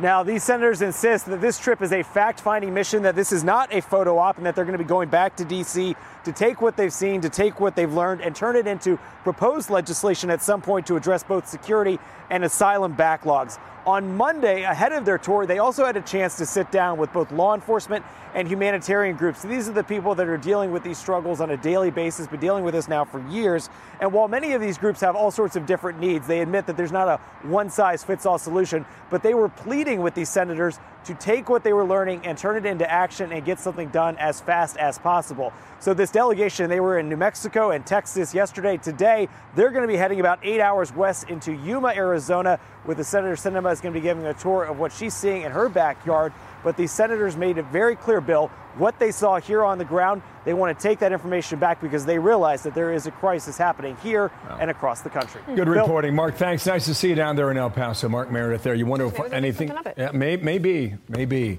Now, 0.00 0.22
these 0.22 0.42
senators 0.42 0.82
insist 0.82 1.26
that 1.26 1.40
this 1.40 1.58
trip 1.58 1.80
is 1.80 1.92
a 1.92 2.02
fact 2.02 2.40
finding 2.40 2.74
mission, 2.74 3.02
that 3.04 3.14
this 3.14 3.30
is 3.30 3.44
not 3.44 3.72
a 3.72 3.80
photo 3.80 4.18
op, 4.18 4.36
and 4.36 4.44
that 4.46 4.56
they're 4.56 4.64
going 4.64 4.76
to 4.76 4.82
be 4.82 4.88
going 4.88 5.08
back 5.08 5.36
to 5.36 5.44
D.C. 5.44 5.94
to 6.24 6.32
take 6.32 6.60
what 6.60 6.76
they've 6.76 6.92
seen, 6.92 7.20
to 7.22 7.28
take 7.28 7.60
what 7.60 7.76
they've 7.76 7.92
learned, 7.92 8.20
and 8.20 8.34
turn 8.34 8.56
it 8.56 8.66
into 8.66 8.98
proposed 9.22 9.70
legislation 9.70 10.30
at 10.30 10.42
some 10.42 10.62
point 10.62 10.86
to 10.86 10.96
address 10.96 11.22
both 11.22 11.48
security 11.48 11.98
and 12.30 12.44
asylum 12.44 12.96
backlogs. 12.96 13.58
On 13.84 14.16
Monday, 14.16 14.62
ahead 14.62 14.92
of 14.92 15.04
their 15.04 15.18
tour, 15.18 15.44
they 15.44 15.58
also 15.58 15.84
had 15.84 15.96
a 15.96 16.00
chance 16.00 16.36
to 16.36 16.46
sit 16.46 16.70
down 16.70 16.98
with 16.98 17.12
both 17.12 17.32
law 17.32 17.52
enforcement 17.52 18.04
and 18.32 18.46
humanitarian 18.46 19.16
groups. 19.16 19.42
These 19.42 19.68
are 19.68 19.72
the 19.72 19.82
people 19.82 20.14
that 20.14 20.28
are 20.28 20.36
dealing 20.36 20.70
with 20.70 20.84
these 20.84 20.98
struggles 20.98 21.40
on 21.40 21.50
a 21.50 21.56
daily 21.56 21.90
basis, 21.90 22.28
been 22.28 22.38
dealing 22.38 22.62
with 22.62 22.74
this 22.74 22.86
now 22.86 23.04
for 23.04 23.20
years. 23.28 23.68
And 24.00 24.12
while 24.12 24.28
many 24.28 24.52
of 24.52 24.60
these 24.60 24.78
groups 24.78 25.00
have 25.00 25.16
all 25.16 25.32
sorts 25.32 25.56
of 25.56 25.66
different 25.66 25.98
needs, 25.98 26.28
they 26.28 26.40
admit 26.40 26.66
that 26.66 26.76
there's 26.76 26.92
not 26.92 27.08
a 27.08 27.16
one 27.46 27.68
size 27.70 28.04
fits 28.04 28.24
all 28.24 28.38
solution, 28.38 28.86
but 29.10 29.24
they 29.24 29.34
were 29.34 29.48
pleading 29.48 30.00
with 30.00 30.14
these 30.14 30.28
senators 30.28 30.78
to 31.04 31.14
take 31.14 31.48
what 31.48 31.64
they 31.64 31.72
were 31.72 31.84
learning 31.84 32.24
and 32.24 32.38
turn 32.38 32.56
it 32.56 32.64
into 32.64 32.88
action 32.88 33.32
and 33.32 33.44
get 33.44 33.58
something 33.58 33.88
done 33.88 34.16
as 34.18 34.40
fast 34.40 34.76
as 34.76 34.96
possible. 34.98 35.52
So, 35.80 35.92
this 35.92 36.11
delegation, 36.12 36.68
they 36.68 36.80
were 36.80 36.98
in 36.98 37.08
New 37.08 37.16
Mexico 37.16 37.70
and 37.70 37.84
Texas 37.84 38.34
yesterday. 38.34 38.76
Today, 38.76 39.28
they're 39.56 39.70
going 39.70 39.82
to 39.82 39.88
be 39.88 39.96
heading 39.96 40.20
about 40.20 40.38
eight 40.42 40.60
hours 40.60 40.94
west 40.94 41.28
into 41.28 41.52
Yuma, 41.52 41.88
Arizona, 41.88 42.60
with 42.84 42.98
the 42.98 43.04
Senator 43.04 43.34
Sinema 43.34 43.72
is 43.72 43.80
going 43.80 43.94
to 43.94 43.98
be 43.98 44.02
giving 44.02 44.26
a 44.26 44.34
tour 44.34 44.64
of 44.64 44.78
what 44.78 44.92
she's 44.92 45.14
seeing 45.14 45.42
in 45.42 45.52
her 45.52 45.68
backyard. 45.68 46.32
But 46.62 46.76
the 46.76 46.86
senators 46.86 47.36
made 47.36 47.58
it 47.58 47.64
very 47.66 47.96
clear, 47.96 48.20
Bill, 48.20 48.48
what 48.76 48.98
they 48.98 49.10
saw 49.10 49.40
here 49.40 49.64
on 49.64 49.78
the 49.78 49.84
ground. 49.84 50.22
They 50.44 50.54
want 50.54 50.78
to 50.78 50.80
take 50.80 51.00
that 51.00 51.12
information 51.12 51.58
back 51.58 51.80
because 51.80 52.06
they 52.06 52.18
realize 52.18 52.62
that 52.62 52.74
there 52.74 52.92
is 52.92 53.06
a 53.06 53.10
crisis 53.10 53.58
happening 53.58 53.96
here 53.96 54.30
wow. 54.48 54.58
and 54.60 54.70
across 54.70 55.00
the 55.00 55.10
country. 55.10 55.40
Good 55.46 55.56
Bill. 55.56 55.82
reporting, 55.82 56.14
Mark. 56.14 56.36
Thanks. 56.36 56.66
Nice 56.66 56.84
to 56.84 56.94
see 56.94 57.08
you 57.08 57.14
down 57.14 57.34
there 57.34 57.50
in 57.50 57.56
El 57.56 57.70
Paso. 57.70 58.08
Mark 58.08 58.30
Meredith 58.30 58.62
there. 58.62 58.74
You 58.74 58.86
wonder 58.86 59.06
if 59.06 59.18
anything? 59.32 59.72
Yeah, 59.96 60.12
may, 60.12 60.36
maybe, 60.36 60.94
maybe. 61.08 61.58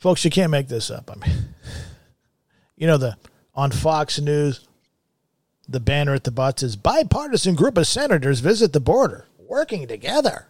Folks, 0.00 0.24
you 0.24 0.30
can't 0.30 0.50
make 0.50 0.68
this 0.68 0.90
up. 0.90 1.10
I 1.10 1.26
mean, 1.26 1.36
you 2.76 2.86
know, 2.86 2.98
the 2.98 3.16
on 3.56 3.70
Fox 3.70 4.20
News, 4.20 4.66
the 5.68 5.80
banner 5.80 6.14
at 6.14 6.24
the 6.24 6.30
butt 6.30 6.60
says 6.60 6.76
bipartisan 6.76 7.54
group 7.54 7.76
of 7.76 7.86
senators 7.86 8.40
visit 8.40 8.72
the 8.72 8.80
border, 8.80 9.26
working 9.38 9.88
together 9.88 10.46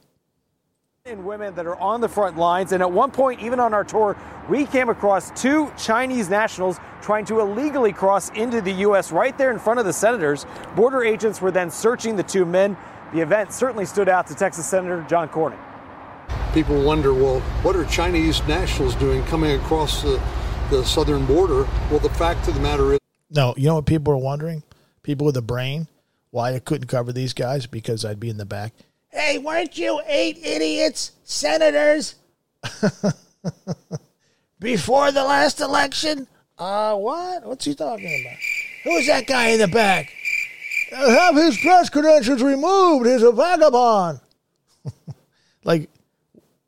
and 1.06 1.24
women 1.24 1.54
that 1.54 1.66
are 1.66 1.76
on 1.76 2.00
the 2.00 2.08
front 2.08 2.36
lines. 2.36 2.72
And 2.72 2.82
at 2.82 2.90
one 2.90 3.12
point, 3.12 3.40
even 3.40 3.60
on 3.60 3.72
our 3.72 3.84
tour, 3.84 4.16
we 4.48 4.66
came 4.66 4.88
across 4.88 5.30
two 5.40 5.72
Chinese 5.78 6.28
nationals 6.28 6.80
trying 7.00 7.24
to 7.26 7.38
illegally 7.38 7.92
cross 7.92 8.30
into 8.30 8.60
the 8.60 8.72
U.S. 8.72 9.12
right 9.12 9.36
there 9.38 9.52
in 9.52 9.58
front 9.60 9.78
of 9.78 9.86
the 9.86 9.92
senators. 9.92 10.46
Border 10.74 11.04
agents 11.04 11.40
were 11.40 11.52
then 11.52 11.70
searching 11.70 12.16
the 12.16 12.24
two 12.24 12.44
men. 12.44 12.76
The 13.12 13.20
event 13.20 13.52
certainly 13.52 13.84
stood 13.84 14.08
out 14.08 14.26
to 14.26 14.34
Texas 14.34 14.66
Senator 14.66 15.06
John 15.08 15.28
Cornyn. 15.28 15.60
People 16.52 16.82
wonder, 16.82 17.14
well, 17.14 17.38
what 17.62 17.76
are 17.76 17.84
Chinese 17.84 18.44
nationals 18.48 18.96
doing 18.96 19.22
coming 19.26 19.52
across 19.60 20.02
the, 20.02 20.20
the 20.70 20.84
southern 20.84 21.26
border? 21.26 21.68
Well, 21.90 21.98
the 21.98 22.10
fact 22.10 22.48
of 22.48 22.54
the 22.54 22.60
matter 22.60 22.94
is. 22.94 22.98
No, 23.30 23.54
you 23.56 23.66
know 23.66 23.76
what 23.76 23.86
people 23.86 24.12
are 24.12 24.18
wondering? 24.18 24.62
People 25.02 25.26
with 25.26 25.36
a 25.36 25.42
brain, 25.42 25.88
why 26.30 26.54
I 26.54 26.58
couldn't 26.58 26.88
cover 26.88 27.12
these 27.12 27.32
guys? 27.32 27.66
Because 27.66 28.04
I'd 28.04 28.20
be 28.20 28.30
in 28.30 28.36
the 28.36 28.44
back. 28.44 28.72
Hey, 29.10 29.38
weren't 29.38 29.78
you 29.78 30.00
eight 30.06 30.38
idiots, 30.44 31.12
senators, 31.24 32.16
before 34.60 35.12
the 35.12 35.24
last 35.24 35.60
election? 35.60 36.26
Uh, 36.58 36.94
what? 36.96 37.44
What's 37.46 37.64
he 37.64 37.74
talking 37.74 38.24
about? 38.24 38.38
Who's 38.84 39.06
that 39.06 39.26
guy 39.26 39.48
in 39.48 39.60
the 39.60 39.68
back? 39.68 40.12
Have 40.90 41.36
his 41.36 41.58
press 41.58 41.88
credentials 41.88 42.42
removed. 42.42 43.06
He's 43.06 43.22
a 43.22 43.32
vagabond. 43.32 44.20
like, 45.64 45.90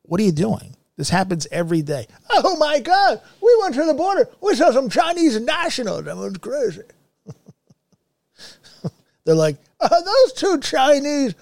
what 0.02 0.21
are 0.21 0.25
you 0.25 0.33
doing? 0.33 0.75
This 0.99 1.09
happens 1.11 1.47
every 1.52 1.81
day. 1.81 2.09
Oh 2.28 2.57
my 2.57 2.81
God, 2.81 3.23
we 3.40 3.57
went 3.62 3.76
to 3.76 3.85
the 3.85 3.95
border. 3.95 4.28
We 4.43 4.57
saw 4.57 4.73
some 4.73 4.90
Chinese 4.90 5.40
nationals. 5.40 6.05
That 6.05 6.17
was 6.17 6.37
crazy. 6.38 6.83
They're 9.25 9.37
like, 9.37 9.59
are 9.81 10.05
those 10.05 10.33
two 10.33 10.59
Chinese 10.59 11.37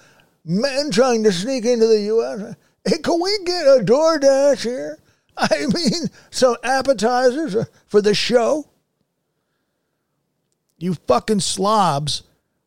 men 0.45 0.91
trying 0.91 1.23
to 1.23 1.31
sneak 1.31 1.65
into 1.65 1.87
the 1.87 2.01
U.S. 2.01 2.55
Hey, 2.85 2.99
can 2.99 3.19
we 3.19 3.35
get 3.45 3.65
a 3.65 3.83
DoorDash 3.83 4.61
here? 4.61 4.99
I 5.35 5.65
mean, 5.73 6.11
some 6.29 6.57
appetizers 6.63 7.55
for 7.87 7.99
the 7.99 8.13
show. 8.13 8.67
You 10.77 10.93
fucking 10.93 11.39
slobs 11.39 12.21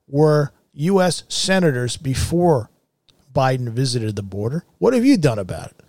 were 0.09 0.53
U.S. 0.73 1.23
senators 1.29 1.97
before 1.97 2.69
Biden 3.33 3.69
visited 3.69 4.17
the 4.17 4.25
border. 4.25 4.65
What 4.79 4.93
have 4.95 5.05
you 5.05 5.17
done 5.17 5.39
about 5.39 5.69
it? 5.69 5.80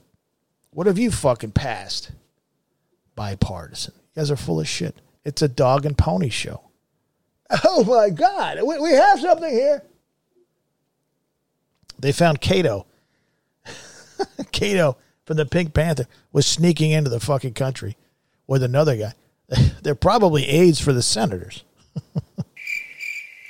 What 0.72 0.88
have 0.88 0.98
you 0.98 1.12
fucking 1.12 1.52
passed? 1.52 2.12
Bipartisan. 3.16 3.94
You 4.16 4.22
guys 4.22 4.32
are 4.32 4.38
full 4.38 4.60
of 4.60 4.68
shit. 4.68 4.96
It's 5.24 5.42
a 5.42 5.48
dog 5.48 5.86
and 5.86 5.98
pony 5.98 6.30
show. 6.30 6.62
Oh 7.66 7.84
my 7.84 8.10
God. 8.10 8.60
We, 8.66 8.80
we 8.80 8.92
have 8.92 9.20
something 9.20 9.52
here. 9.52 9.84
They 12.00 12.14
found 12.14 12.40
Kato. 12.40 12.86
Kato 14.54 14.96
from 15.26 15.36
the 15.36 15.46
Pink 15.46 15.74
Panther 15.74 16.08
was 16.32 16.46
sneaking 16.46 16.92
into 16.92 17.10
the 17.10 17.20
fucking 17.20 17.54
country 17.54 17.98
with 18.48 18.64
another 18.64 18.96
guy. 18.96 19.14
They're 19.84 19.96
probably 19.96 20.48
aides 20.48 20.80
for 20.80 20.94
the 20.94 21.02
senators. 21.02 21.66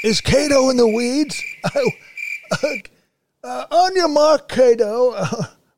Is 0.03 0.19
Kato 0.19 0.69
in 0.71 0.77
the 0.77 0.87
weeds? 0.87 1.39
uh, 1.63 2.67
uh, 3.43 3.65
on 3.69 3.95
your 3.95 4.07
mark, 4.07 4.49
Kato. 4.49 5.13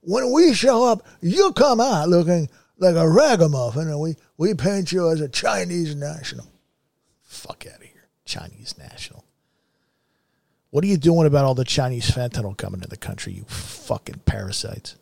When 0.05 0.31
we 0.31 0.53
show 0.53 0.86
up, 0.86 1.05
you 1.22 1.53
come 1.53 1.79
out 1.79 2.10
looking 2.10 2.50
like 2.77 2.95
a 2.95 3.07
ragamuffin, 3.07 3.88
and 3.88 4.00
we, 4.00 4.15
we 4.38 4.53
paint 4.53 4.91
you 4.91 5.10
as 5.10 5.22
a 5.22 5.29
Chinese 5.29 5.95
national. 5.95 6.45
Fuck 7.22 7.65
out 7.67 7.77
of 7.77 7.83
here, 7.83 8.07
Chinese 8.25 8.75
national. 8.77 9.24
What 10.72 10.83
are 10.83 10.88
you 10.88 10.98
doing 10.98 11.27
about 11.27 11.45
all 11.45 11.55
the 11.55 11.63
Chinese 11.63 12.10
fentanyl 12.10 12.57
coming 12.57 12.81
to 12.81 12.88
the 12.88 12.98
country, 12.98 13.33
you 13.33 13.43
fucking 13.45 14.22
parasites? 14.25 14.95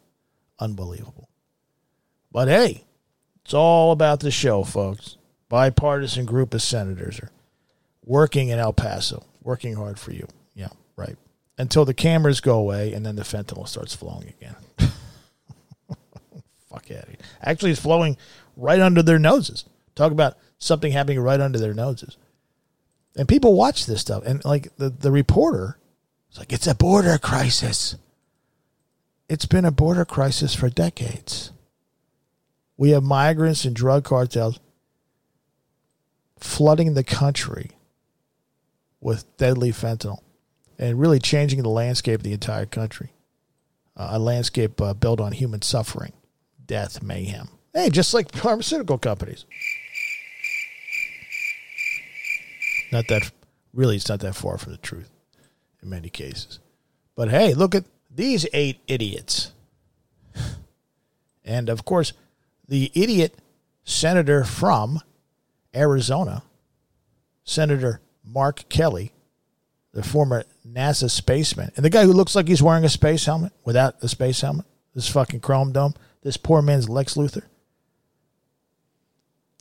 Unbelievable. 0.59 1.29
But 2.31 2.47
hey, 2.47 2.83
it's 3.43 3.53
all 3.53 3.91
about 3.91 4.19
the 4.19 4.31
show, 4.31 4.63
folks. 4.63 5.17
Bipartisan 5.49 6.25
group 6.25 6.53
of 6.53 6.61
senators 6.61 7.19
are 7.19 7.31
working 8.05 8.49
in 8.49 8.59
El 8.59 8.73
Paso, 8.73 9.25
working 9.41 9.75
hard 9.75 9.99
for 9.99 10.11
you. 10.11 10.27
Yeah, 10.53 10.69
right. 10.95 11.17
Until 11.61 11.85
the 11.85 11.93
cameras 11.93 12.41
go 12.41 12.57
away 12.57 12.91
and 12.91 13.05
then 13.05 13.15
the 13.15 13.21
fentanyl 13.21 13.67
starts 13.67 13.93
flowing 13.93 14.29
again. 14.29 14.55
Fuck 16.71 16.89
of. 16.89 17.05
Actually, 17.39 17.69
it's 17.69 17.79
flowing 17.79 18.17
right 18.57 18.79
under 18.79 19.03
their 19.03 19.19
noses. 19.19 19.65
Talk 19.93 20.11
about 20.11 20.39
something 20.57 20.91
happening 20.91 21.19
right 21.19 21.39
under 21.39 21.59
their 21.59 21.75
noses. 21.75 22.17
And 23.15 23.27
people 23.27 23.53
watch 23.53 23.85
this 23.85 24.01
stuff. 24.01 24.23
And 24.25 24.43
like 24.43 24.75
the, 24.77 24.89
the 24.89 25.11
reporter, 25.11 25.77
it's 26.29 26.39
like, 26.39 26.51
it's 26.51 26.65
a 26.65 26.73
border 26.73 27.19
crisis. 27.19 27.95
It's 29.29 29.45
been 29.45 29.63
a 29.63 29.71
border 29.71 30.03
crisis 30.03 30.55
for 30.55 30.67
decades. 30.67 31.51
We 32.75 32.89
have 32.89 33.03
migrants 33.03 33.65
and 33.65 33.75
drug 33.75 34.03
cartels 34.03 34.59
flooding 36.39 36.95
the 36.95 37.03
country 37.03 37.69
with 38.99 39.37
deadly 39.37 39.71
fentanyl 39.71 40.21
and 40.79 40.99
really 40.99 41.19
changing 41.19 41.61
the 41.61 41.69
landscape 41.69 42.19
of 42.19 42.23
the 42.23 42.33
entire 42.33 42.65
country. 42.65 43.11
uh, 43.95 44.09
a 44.11 44.19
landscape 44.19 44.79
uh, 44.81 44.93
built 44.93 45.19
on 45.19 45.31
human 45.33 45.61
suffering, 45.61 46.13
death, 46.65 47.03
mayhem. 47.03 47.49
Hey, 47.73 47.89
just 47.89 48.13
like 48.13 48.31
pharmaceutical 48.33 48.97
companies. 48.97 49.45
Not 52.91 53.07
that, 53.07 53.31
really, 53.73 53.95
it's 53.97 54.09
not 54.09 54.19
that 54.21 54.35
far 54.35 54.57
from 54.57 54.73
the 54.73 54.77
truth 54.77 55.09
in 55.81 55.89
many 55.89 56.09
cases. 56.09 56.59
But 57.15 57.29
hey, 57.29 57.53
look 57.53 57.75
at 57.75 57.85
these 58.09 58.45
eight 58.53 58.79
idiots. 58.87 59.51
And 61.43 61.69
of 61.69 61.85
course, 61.85 62.13
the 62.67 62.91
idiot 62.93 63.35
senator 63.83 64.43
from 64.43 65.01
Arizona, 65.75 66.43
Senator 67.43 67.99
Mark 68.23 68.69
Kelly, 68.69 69.11
the 69.91 70.03
former 70.03 70.43
NASA 70.67 71.09
spaceman, 71.09 71.71
and 71.75 71.83
the 71.83 71.89
guy 71.89 72.03
who 72.03 72.13
looks 72.13 72.35
like 72.35 72.47
he's 72.47 72.61
wearing 72.61 72.85
a 72.85 72.89
space 72.89 73.25
helmet 73.25 73.51
without 73.65 73.95
a 74.01 74.07
space 74.07 74.41
helmet, 74.41 74.65
this 74.93 75.09
fucking 75.09 75.39
chrome 75.39 75.71
dome, 75.71 75.93
this 76.23 76.37
poor 76.37 76.61
man's 76.61 76.89
Lex 76.89 77.15
Luthor. 77.15 77.43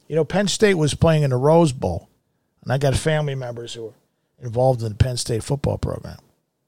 You 0.08 0.16
know, 0.16 0.24
Penn 0.24 0.48
State 0.48 0.74
was 0.74 0.94
playing 0.94 1.22
in 1.22 1.30
the 1.30 1.36
Rose 1.36 1.72
Bowl, 1.72 2.08
and 2.62 2.72
I 2.72 2.78
got 2.78 2.96
family 2.96 3.34
members 3.34 3.74
who 3.74 3.88
are 3.88 3.94
involved 4.42 4.82
in 4.82 4.88
the 4.88 4.94
Penn 4.94 5.16
State 5.16 5.44
football 5.44 5.78
program. 5.78 6.18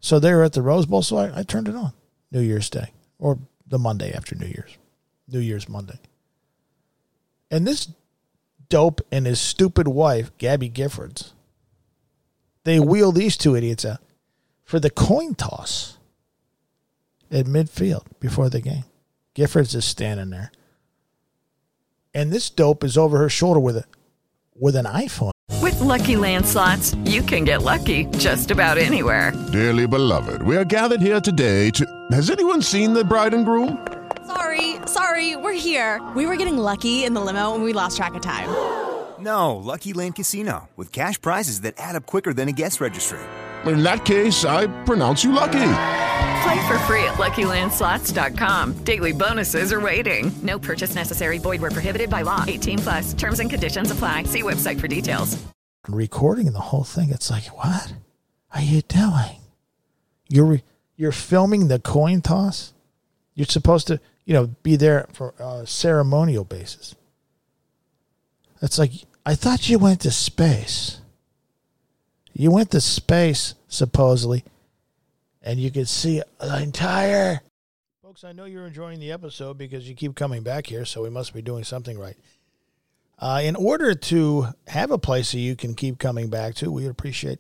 So 0.00 0.18
they 0.18 0.32
were 0.32 0.44
at 0.44 0.52
the 0.52 0.62
Rose 0.62 0.86
Bowl, 0.86 1.02
so 1.02 1.16
I, 1.16 1.40
I 1.40 1.42
turned 1.42 1.68
it 1.68 1.74
on 1.74 1.92
New 2.30 2.40
Year's 2.40 2.70
Day 2.70 2.92
or 3.18 3.38
the 3.66 3.78
Monday 3.78 4.12
after 4.12 4.34
New 4.34 4.46
Year's, 4.46 4.76
New 5.28 5.40
Year's 5.40 5.68
Monday. 5.68 5.98
And 7.50 7.66
this 7.66 7.88
dope 8.68 9.00
and 9.12 9.26
his 9.26 9.40
stupid 9.40 9.86
wife, 9.86 10.30
Gabby 10.38 10.70
Giffords, 10.70 11.32
they 12.64 12.80
wheel 12.80 13.12
these 13.12 13.36
two 13.36 13.54
idiots 13.54 13.84
out 13.84 14.00
for 14.64 14.81
the 14.81 14.90
coin 14.90 15.35
toss 15.35 15.99
at 17.31 17.47
midfield 17.47 18.04
before 18.21 18.49
the 18.49 18.61
game. 18.61 18.85
Giffords 19.35 19.75
is 19.75 19.85
standing 19.85 20.31
there. 20.31 20.52
And 22.14 22.31
this 22.31 22.50
dope 22.50 22.85
is 22.85 22.99
over 22.99 23.19
her 23.19 23.28
shoulder 23.28 23.61
with 23.61 23.76
a 23.76 23.85
with 24.54 24.76
an 24.76 24.85
iPhone. 24.85 25.33
With 25.62 25.81
Lucky 25.81 26.16
Land 26.16 26.47
slots, 26.47 26.95
you 27.04 27.23
can 27.23 27.45
get 27.45 27.62
lucky 27.62 28.04
just 28.19 28.50
about 28.50 28.76
anywhere. 28.78 29.33
Dearly 29.50 29.87
beloved, 29.87 30.42
we 30.42 30.57
are 30.57 30.64
gathered 30.64 31.00
here 31.00 31.21
today 31.21 31.71
to. 31.71 31.87
Has 32.11 32.31
anyone 32.31 32.61
seen 32.61 32.92
the 32.92 33.04
bride 33.04 33.33
and 33.33 33.45
groom? 33.47 33.87
Sorry, 34.26 34.76
sorry, 34.87 35.37
we're 35.37 35.52
here. 35.52 36.00
We 36.14 36.26
were 36.26 36.37
getting 36.37 36.59
lucky 36.59 37.04
in 37.04 37.14
the 37.14 37.21
limo 37.21 37.54
and 37.54 37.64
we 37.64 37.73
lost 37.73 37.97
track 37.97 38.14
of 38.14 38.23
time. 38.23 38.49
No, 39.19 39.57
Lucky 39.57 39.92
Land 39.92 40.16
Casino, 40.16 40.69
with 40.76 40.92
cash 40.92 41.21
prizes 41.21 41.61
that 41.62 41.75
add 41.78 41.97
up 41.97 42.07
quicker 42.07 42.35
than 42.35 42.49
a 42.49 42.52
guest 42.52 42.81
registry. 42.81 43.21
In 43.66 43.83
that 43.83 44.04
case, 44.04 44.45
I 44.45 44.66
pronounce 44.85 45.23
you 45.23 45.33
lucky. 45.33 45.69
Play 46.42 46.66
for 46.66 46.78
free 46.81 47.04
at 47.04 47.14
LuckyLandSlots.com. 47.14 48.78
Daily 48.85 49.12
bonuses 49.12 49.73
are 49.73 49.81
waiting. 49.81 50.33
No 50.42 50.59
purchase 50.59 50.95
necessary. 50.95 51.38
Void 51.38 51.61
where 51.61 51.71
prohibited 51.71 52.11
by 52.11 52.23
law. 52.23 52.45
18 52.47 52.78
plus. 52.78 53.14
Terms 53.14 53.38
and 53.38 53.49
conditions 53.49 53.90
apply. 53.92 54.25
See 54.25 54.42
website 54.42 54.81
for 54.81 54.88
details. 54.88 55.40
recording 55.88 56.52
the 56.52 56.59
whole 56.61 56.85
thing. 56.85 57.11
It's 57.11 57.31
like, 57.31 57.45
what 57.57 57.92
are 58.52 58.61
you 58.62 58.83
doing? 58.83 59.38
You're 60.28 60.47
re- 60.47 60.62
you're 60.97 61.12
filming 61.12 61.69
the 61.69 61.78
coin 61.78 62.21
toss. 62.23 62.73
You're 63.35 63.47
supposed 63.47 63.87
to, 63.88 64.00
you 64.25 64.35
know, 64.35 64.49
be 64.62 64.76
there 64.76 65.07
for 65.12 65.35
a 65.38 65.66
ceremonial 65.66 66.45
basis. 66.45 66.95
It's 68.61 68.78
like 68.78 68.92
I 69.25 69.35
thought 69.37 69.69
you 69.69 69.78
went 69.78 70.00
to 70.00 70.11
space. 70.11 71.01
You 72.34 72.50
went 72.50 72.70
to 72.70 72.80
space 72.80 73.54
supposedly, 73.68 74.44
and 75.42 75.60
you 75.60 75.70
could 75.70 75.88
see 75.88 76.22
the 76.40 76.62
entire. 76.62 77.40
Folks, 78.02 78.24
I 78.24 78.32
know 78.32 78.44
you're 78.44 78.66
enjoying 78.66 79.00
the 79.00 79.12
episode 79.12 79.58
because 79.58 79.88
you 79.88 79.94
keep 79.94 80.14
coming 80.14 80.42
back 80.42 80.66
here, 80.66 80.84
so 80.84 81.02
we 81.02 81.10
must 81.10 81.34
be 81.34 81.42
doing 81.42 81.64
something 81.64 81.98
right. 81.98 82.16
Uh, 83.18 83.40
in 83.44 83.54
order 83.54 83.94
to 83.94 84.48
have 84.66 84.90
a 84.90 84.98
place 84.98 85.32
that 85.32 85.38
you 85.38 85.54
can 85.54 85.74
keep 85.74 85.98
coming 85.98 86.28
back 86.28 86.54
to, 86.56 86.72
we 86.72 86.82
would 86.82 86.90
appreciate 86.90 87.38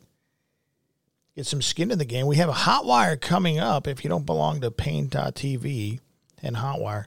get 1.34 1.46
some 1.46 1.62
skin 1.62 1.90
in 1.90 1.98
the 1.98 2.04
game. 2.04 2.26
We 2.26 2.36
have 2.36 2.48
a 2.48 2.52
Hotwire 2.52 3.20
coming 3.20 3.58
up. 3.58 3.88
If 3.88 4.04
you 4.04 4.10
don't 4.10 4.26
belong 4.26 4.60
to 4.60 4.70
Paine.tv 4.70 6.00
and 6.42 6.56
Hotwire, 6.56 7.06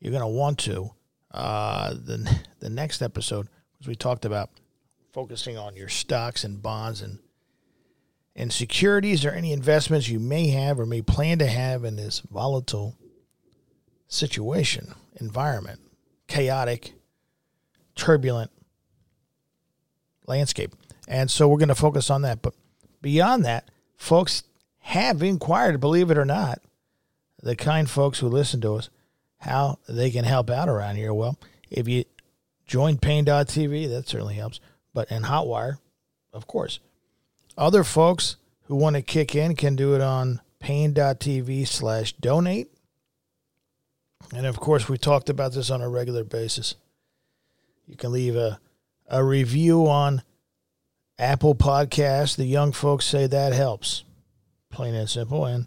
you're 0.00 0.10
going 0.12 0.22
to 0.22 0.26
want 0.26 0.58
to. 0.60 0.90
Uh, 1.30 1.90
the 1.90 2.38
the 2.60 2.70
next 2.70 3.02
episode, 3.02 3.48
as 3.80 3.86
we 3.86 3.94
talked 3.94 4.24
about, 4.24 4.50
focusing 5.12 5.58
on 5.58 5.76
your 5.76 5.88
stocks 5.88 6.44
and 6.44 6.62
bonds 6.62 7.02
and 7.02 7.18
and 8.36 8.52
securities 8.52 9.24
or 9.24 9.30
any 9.30 9.52
investments 9.52 10.08
you 10.08 10.20
may 10.20 10.48
have 10.48 10.78
or 10.78 10.86
may 10.86 11.00
plan 11.00 11.38
to 11.38 11.46
have 11.46 11.84
in 11.84 11.96
this 11.96 12.20
volatile 12.30 12.94
situation, 14.08 14.94
environment, 15.18 15.80
chaotic, 16.28 16.92
turbulent 17.96 18.50
landscape. 20.26 20.74
And 21.08 21.30
so 21.30 21.48
we're 21.48 21.58
going 21.58 21.68
to 21.68 21.74
focus 21.74 22.10
on 22.10 22.22
that. 22.22 22.42
But 22.42 22.52
beyond 23.00 23.44
that, 23.46 23.70
folks 23.96 24.42
have 24.80 25.22
inquired, 25.22 25.80
believe 25.80 26.10
it 26.10 26.18
or 26.18 26.24
not, 26.26 26.60
the 27.42 27.56
kind 27.56 27.88
folks 27.88 28.18
who 28.18 28.28
listen 28.28 28.60
to 28.60 28.74
us, 28.74 28.90
how 29.38 29.78
they 29.88 30.10
can 30.10 30.24
help 30.24 30.50
out 30.50 30.68
around 30.68 30.96
here. 30.96 31.14
Well, 31.14 31.38
if 31.70 31.88
you 31.88 32.04
join 32.66 32.98
Paine.tv, 32.98 33.88
that 33.88 34.08
certainly 34.08 34.34
helps. 34.34 34.60
But 34.92 35.10
and 35.10 35.24
Hotwire, 35.24 35.78
of 36.32 36.46
course. 36.46 36.80
Other 37.56 37.84
folks 37.84 38.36
who 38.64 38.76
want 38.76 38.96
to 38.96 39.02
kick 39.02 39.34
in 39.34 39.56
can 39.56 39.76
do 39.76 39.94
it 39.94 40.00
on 40.00 40.40
paine.tv 40.58 41.66
slash 41.66 42.12
donate. 42.14 42.68
And 44.34 44.46
of 44.46 44.58
course, 44.58 44.88
we 44.88 44.98
talked 44.98 45.28
about 45.28 45.52
this 45.52 45.70
on 45.70 45.80
a 45.80 45.88
regular 45.88 46.24
basis. 46.24 46.74
You 47.86 47.96
can 47.96 48.12
leave 48.12 48.34
a, 48.34 48.58
a 49.08 49.24
review 49.24 49.86
on 49.86 50.22
Apple 51.18 51.54
Podcasts. 51.54 52.36
The 52.36 52.44
young 52.44 52.72
folks 52.72 53.06
say 53.06 53.26
that 53.26 53.52
helps, 53.52 54.04
plain 54.70 54.94
and 54.94 55.08
simple. 55.08 55.46
And 55.46 55.66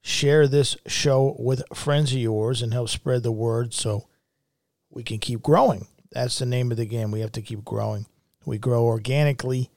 share 0.00 0.46
this 0.46 0.76
show 0.86 1.36
with 1.38 1.62
friends 1.74 2.12
of 2.12 2.18
yours 2.18 2.62
and 2.62 2.72
help 2.72 2.88
spread 2.88 3.22
the 3.22 3.32
word 3.32 3.74
so 3.74 4.06
we 4.90 5.02
can 5.02 5.18
keep 5.18 5.42
growing. 5.42 5.86
That's 6.12 6.38
the 6.38 6.46
name 6.46 6.70
of 6.70 6.76
the 6.76 6.86
game. 6.86 7.10
We 7.10 7.20
have 7.20 7.32
to 7.32 7.42
keep 7.42 7.64
growing. 7.64 8.06
We 8.44 8.58
grow 8.58 8.84
organically, 8.84 9.70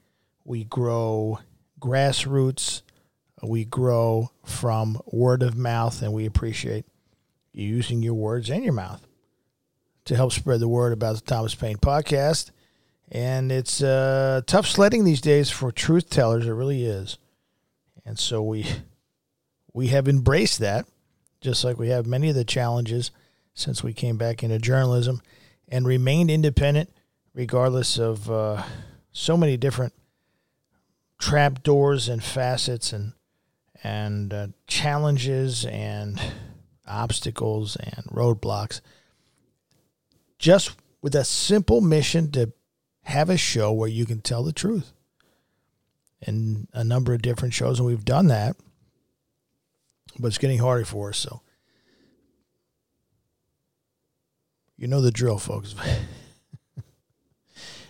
we 0.45 0.63
grow 0.63 1.39
grassroots, 1.81 2.84
we 3.43 3.65
grow 3.65 4.31
from 4.45 5.01
word 5.12 5.43
of 5.43 5.58
mouth, 5.58 6.01
and 6.01 6.13
we 6.13 6.25
appreciate 6.25 6.86
you 7.51 7.65
using 7.65 8.01
your 8.01 8.13
words 8.13 8.49
and 8.49 8.63
your 8.63 8.73
mouth 8.73 9.05
to 10.05 10.15
help 10.15 10.31
spread 10.31 10.60
the 10.60 10.67
word 10.67 10.93
about 10.93 11.15
the 11.15 11.21
Thomas 11.21 11.55
Paine 11.55 11.77
podcast. 11.77 12.51
And 13.12 13.51
it's 13.51 13.81
uh, 13.81 14.41
tough 14.45 14.67
sledding 14.67 15.03
these 15.03 15.21
days 15.21 15.49
for 15.49 15.71
truth 15.71 16.10
tellers. 16.10 16.47
It 16.47 16.51
really 16.51 16.86
is. 16.86 17.17
And 18.05 18.17
so 18.17 18.41
we 18.41 18.65
we 19.73 19.88
have 19.88 20.08
embraced 20.08 20.60
that, 20.60 20.86
just 21.41 21.63
like 21.63 21.77
we 21.77 21.89
have 21.89 22.05
many 22.05 22.29
of 22.29 22.36
the 22.36 22.45
challenges 22.45 23.12
since 23.53 23.84
we 23.84 23.93
came 23.93 24.17
back 24.17 24.43
into 24.43 24.60
journalism 24.60 25.21
and 25.67 25.88
remained 25.88 26.29
independent 26.29 26.91
regardless 27.34 27.97
of 27.99 28.29
uh, 28.29 28.63
so 29.12 29.36
many 29.36 29.58
different 29.58 29.93
trap 31.19 31.63
doors 31.63 32.08
and 32.08 32.23
facets 32.23 32.93
and 32.93 33.13
and 33.84 34.34
uh, 34.34 34.47
challenges 34.67 35.65
and 35.65 36.19
obstacles 36.88 37.75
and 37.75 38.06
roadblocks. 38.08 38.82
Just 40.39 40.75
with 41.01 41.15
a 41.15 41.23
simple 41.23 41.82
mission 41.82 42.32
to 42.32 42.51
have 43.04 43.30
a 43.30 43.38
show 43.38 43.71
where 43.71 43.89
you 43.89 44.06
can 44.06 44.21
tell 44.21 44.43
the 44.43 44.51
truth 44.51 44.91
in 46.21 46.67
a 46.73 46.84
number 46.84 47.13
of 47.13 47.21
different 47.21 47.54
shows 47.54 47.80
and 47.80 47.86
we've 47.86 48.06
done 48.06 48.28
that 48.28 48.56
but 50.17 50.28
it's 50.28 50.38
getting 50.38 50.60
harder 50.60 50.86
for 50.86 51.10
us 51.10 51.17
so. 51.17 51.41
You 54.78 54.88
know 54.88 55.01
the 55.01 55.12
drill 55.12 55.38
folks. 55.38 55.75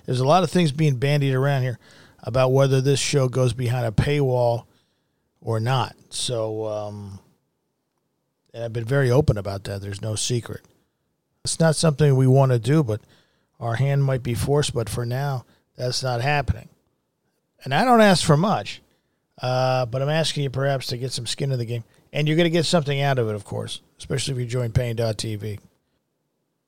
There's 0.06 0.20
a 0.20 0.28
lot 0.28 0.44
of 0.44 0.52
things 0.52 0.72
being 0.72 0.98
bandied 0.98 1.34
around 1.34 1.64
here 1.64 1.80
about 2.26 2.52
whether 2.52 2.82
this 2.82 3.00
show 3.00 3.30
goes 3.30 3.54
behind 3.54 3.86
a 3.86 3.92
paywall 3.92 4.66
or 5.40 5.60
not. 5.60 5.96
So, 6.10 6.66
um, 6.66 7.20
and 8.54 8.64
I've 8.64 8.74
been 8.74 8.86
very 8.86 9.12
open 9.12 9.38
about 9.38 9.64
that. 9.66 9.82
There's 9.82 10.02
no 10.02 10.16
secret. 10.16 10.62
It's 11.44 11.60
not 11.60 11.76
something 11.76 12.16
we 12.16 12.28
want 12.28 12.52
to 12.52 12.60
do, 12.60 12.84
but 12.84 13.02
our 13.60 13.76
hand 13.76 14.04
might 14.04 14.24
be 14.24 14.34
forced. 14.34 14.74
But 14.74 14.90
for 14.90 15.06
now, 15.06 15.46
that's 15.78 16.02
not 16.02 16.22
happening. 16.22 16.70
And 17.64 17.74
I 17.74 17.86
don't 17.86 18.02
ask 18.02 18.26
for 18.26 18.38
much, 18.38 18.82
uh, 19.42 19.86
but 19.86 20.02
I'm 20.02 20.10
asking 20.10 20.44
you 20.44 20.50
perhaps 20.50 20.88
to 20.88 20.98
get 20.98 21.12
some 21.12 21.28
skin 21.28 21.52
in 21.52 21.60
the 21.60 21.66
game. 21.66 21.84
And 22.12 22.28
you're 22.28 22.38
going 22.38 22.46
to 22.46 22.50
get 22.50 22.66
something 22.66 23.02
out 23.02 23.20
of 23.20 23.30
it, 23.30 23.36
of 23.36 23.44
course, 23.44 23.82
especially 24.00 24.34
if 24.34 24.40
you 24.40 24.46
join 24.46 24.72
Paine.tv 24.72 25.60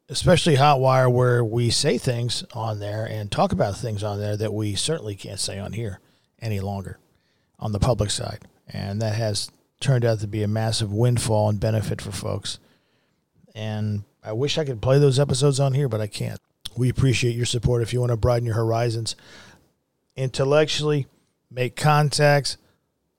especially 0.09 0.55
Hotwire, 0.55 1.11
where 1.11 1.43
we 1.43 1.69
say 1.69 1.97
things 1.97 2.43
on 2.53 2.79
there 2.79 3.05
and 3.05 3.31
talk 3.31 3.51
about 3.51 3.77
things 3.77 4.03
on 4.03 4.19
there 4.19 4.37
that 4.37 4.53
we 4.53 4.75
certainly 4.75 5.15
can't 5.15 5.39
say 5.39 5.59
on 5.59 5.73
here 5.73 5.99
any 6.41 6.59
longer 6.59 6.99
on 7.59 7.71
the 7.71 7.79
public 7.79 8.09
side. 8.09 8.39
And 8.67 9.01
that 9.01 9.15
has 9.15 9.51
turned 9.79 10.05
out 10.05 10.19
to 10.19 10.27
be 10.27 10.43
a 10.43 10.47
massive 10.47 10.91
windfall 10.91 11.49
and 11.49 11.59
benefit 11.59 12.01
for 12.01 12.11
folks. 12.11 12.59
And 13.53 14.03
I 14.23 14.33
wish 14.33 14.57
I 14.57 14.65
could 14.65 14.81
play 14.81 14.99
those 14.99 15.19
episodes 15.19 15.59
on 15.59 15.73
here, 15.73 15.89
but 15.89 16.01
I 16.01 16.07
can't. 16.07 16.39
We 16.77 16.89
appreciate 16.89 17.35
your 17.35 17.45
support. 17.45 17.81
If 17.81 17.91
you 17.91 17.99
want 17.99 18.11
to 18.11 18.17
broaden 18.17 18.45
your 18.45 18.55
horizons 18.55 19.15
intellectually, 20.15 21.07
make 21.49 21.75
contacts, 21.75 22.57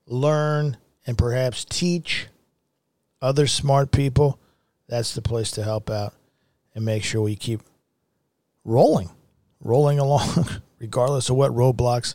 learn, 0.07 0.77
and 1.07 1.19
perhaps 1.19 1.65
teach 1.65 2.29
other 3.21 3.47
smart 3.47 3.91
people, 3.91 4.39
that's 4.89 5.15
the 5.15 5.23
place 5.23 5.51
to 5.53 5.65
help 5.65 5.91
out 5.91 6.15
and 6.79 6.85
make 6.85 7.03
sure 7.03 7.21
we 7.21 7.35
keep 7.35 7.61
rolling, 8.65 9.11
rolling 9.61 9.99
along, 10.07 10.47
regardless 10.79 11.29
of 11.29 11.35
what 11.35 11.51
roadblocks 11.51 12.15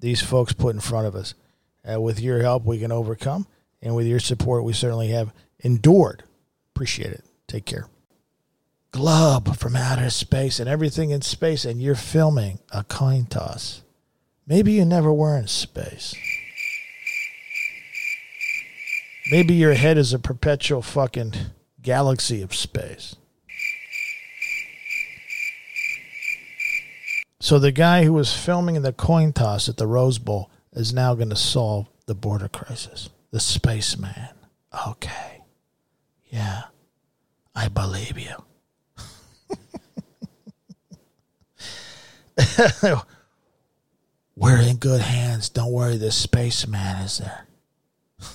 these 0.00 0.20
folks 0.20 0.52
put 0.52 0.74
in 0.74 0.80
front 0.80 1.06
of 1.06 1.14
us. 1.14 1.32
Uh, 1.90 1.98
with 1.98 2.20
your 2.20 2.42
help, 2.42 2.66
we 2.66 2.78
can 2.78 2.92
overcome. 2.92 3.46
And 3.80 3.96
with 3.96 4.06
your 4.06 4.20
support, 4.20 4.64
we 4.64 4.74
certainly 4.74 5.08
have 5.08 5.32
endured. 5.60 6.24
Appreciate 6.74 7.12
it. 7.12 7.24
Take 7.46 7.64
care. 7.64 7.88
Glub 8.90 9.56
from 9.56 9.74
outer 9.74 10.10
space 10.10 10.60
and 10.60 10.68
everything 10.68 11.08
in 11.08 11.22
space, 11.22 11.64
and 11.64 11.80
you're 11.80 11.94
filming 11.94 12.58
a 12.70 12.84
coin 12.84 13.24
toss. 13.24 13.80
Maybe 14.46 14.72
you 14.72 14.84
never 14.84 15.10
were 15.10 15.38
in 15.38 15.46
space. 15.46 16.14
Maybe 19.30 19.54
your 19.54 19.72
head 19.72 19.96
is 19.96 20.12
a 20.12 20.18
perpetual 20.18 20.82
fucking 20.82 21.32
galaxy 21.80 22.42
of 22.42 22.54
space. 22.54 23.16
So 27.38 27.58
the 27.58 27.72
guy 27.72 28.04
who 28.04 28.12
was 28.12 28.34
filming 28.34 28.80
the 28.82 28.92
coin 28.92 29.32
toss 29.32 29.68
at 29.68 29.76
the 29.76 29.86
Rose 29.86 30.18
Bowl 30.18 30.50
is 30.72 30.92
now 30.92 31.14
going 31.14 31.30
to 31.30 31.36
solve 31.36 31.88
the 32.06 32.14
border 32.14 32.48
crisis. 32.48 33.10
The 33.30 33.40
spaceman. 33.40 34.30
Okay. 34.88 35.42
Yeah. 36.26 36.64
I 37.54 37.68
believe 37.68 38.18
you. 38.18 38.34
We're 44.36 44.60
in 44.60 44.76
good 44.76 45.00
hands. 45.00 45.48
Don't 45.48 45.72
worry, 45.72 45.96
the 45.96 46.12
spaceman 46.12 46.96
is 46.98 47.18
there. 47.18 47.46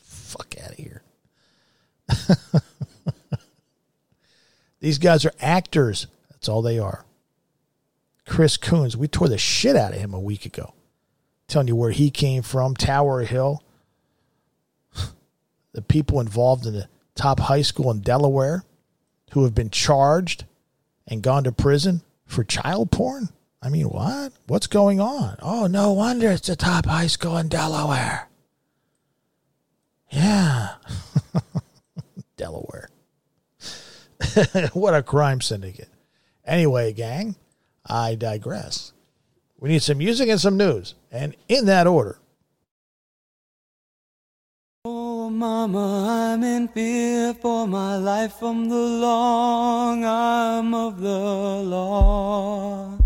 Fuck 0.00 0.54
out 0.62 0.72
of 0.72 0.76
here. 0.76 1.02
These 4.80 4.98
guys 4.98 5.24
are 5.24 5.32
actors. 5.40 6.06
That's 6.30 6.50
all 6.50 6.60
they 6.60 6.78
are. 6.78 7.06
Chris 8.26 8.56
Coons, 8.56 8.96
we 8.96 9.08
tore 9.08 9.28
the 9.28 9.38
shit 9.38 9.76
out 9.76 9.92
of 9.92 9.98
him 9.98 10.14
a 10.14 10.20
week 10.20 10.46
ago. 10.46 10.74
Telling 11.46 11.68
you 11.68 11.76
where 11.76 11.90
he 11.90 12.10
came 12.10 12.42
from, 12.42 12.74
Tower 12.74 13.22
Hill. 13.22 13.62
The 15.72 15.82
people 15.82 16.20
involved 16.20 16.66
in 16.66 16.74
the 16.74 16.88
top 17.16 17.40
high 17.40 17.62
school 17.62 17.90
in 17.90 18.00
Delaware 18.00 18.64
who 19.32 19.42
have 19.42 19.56
been 19.56 19.70
charged 19.70 20.44
and 21.08 21.20
gone 21.20 21.42
to 21.42 21.50
prison 21.52 22.02
for 22.26 22.44
child 22.44 22.92
porn. 22.92 23.30
I 23.60 23.70
mean, 23.70 23.86
what? 23.86 24.32
What's 24.46 24.68
going 24.68 25.00
on? 25.00 25.36
Oh, 25.42 25.66
no 25.66 25.92
wonder 25.92 26.30
it's 26.30 26.46
the 26.46 26.54
top 26.54 26.86
high 26.86 27.08
school 27.08 27.36
in 27.38 27.48
Delaware. 27.48 28.28
Yeah. 30.10 30.74
Delaware. 32.36 32.88
what 34.74 34.94
a 34.94 35.02
crime 35.02 35.40
syndicate. 35.40 35.88
Anyway, 36.44 36.92
gang, 36.92 37.34
I 37.86 38.14
digress. 38.14 38.92
We 39.58 39.68
need 39.68 39.82
some 39.82 39.98
music 39.98 40.28
and 40.28 40.40
some 40.40 40.56
news, 40.56 40.94
and 41.10 41.36
in 41.48 41.66
that 41.66 41.86
order. 41.86 42.18
Oh, 44.84 45.30
mama, 45.30 46.32
I'm 46.32 46.42
in 46.42 46.68
fear 46.68 47.34
for 47.34 47.66
my 47.66 47.96
life 47.96 48.34
from 48.34 48.68
the 48.68 48.76
long 48.76 50.04
arm 50.04 50.74
of 50.74 51.00
the 51.00 51.08
law. 51.08 52.98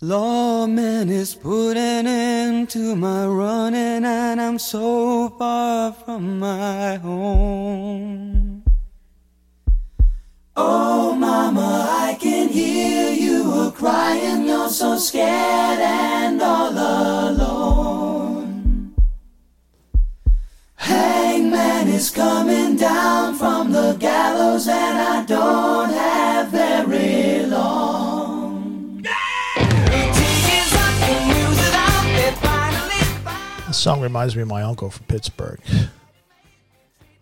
Lawman 0.00 1.08
is 1.08 1.34
putting 1.34 1.78
an 1.78 2.06
end 2.06 2.68
to 2.70 2.94
my 2.94 3.26
running, 3.26 4.04
and 4.04 4.38
I'm 4.38 4.58
so 4.58 5.30
far 5.38 5.92
from 5.92 6.38
my 6.38 6.96
home. 6.96 8.43
Oh, 10.56 11.16
mama, 11.16 11.88
I 11.90 12.16
can 12.20 12.48
hear 12.48 13.12
you 13.12 13.52
a 13.52 13.72
crying. 13.72 14.46
You're 14.46 14.68
so 14.68 14.96
scared 14.96 15.80
and 15.80 16.40
all 16.40 16.70
alone. 16.70 18.94
Hangman 20.76 21.88
is 21.88 22.08
coming 22.10 22.76
down 22.76 23.34
from 23.34 23.72
the 23.72 23.96
gallows, 23.98 24.68
and 24.68 24.98
I 24.98 25.24
don't 25.24 25.90
have 25.90 26.50
very 26.50 27.46
long. 27.46 29.02
This 33.66 33.78
song 33.78 34.00
reminds 34.00 34.36
me 34.36 34.42
of 34.42 34.48
my 34.48 34.62
uncle 34.62 34.90
from 34.90 35.04
Pittsburgh. 35.06 35.58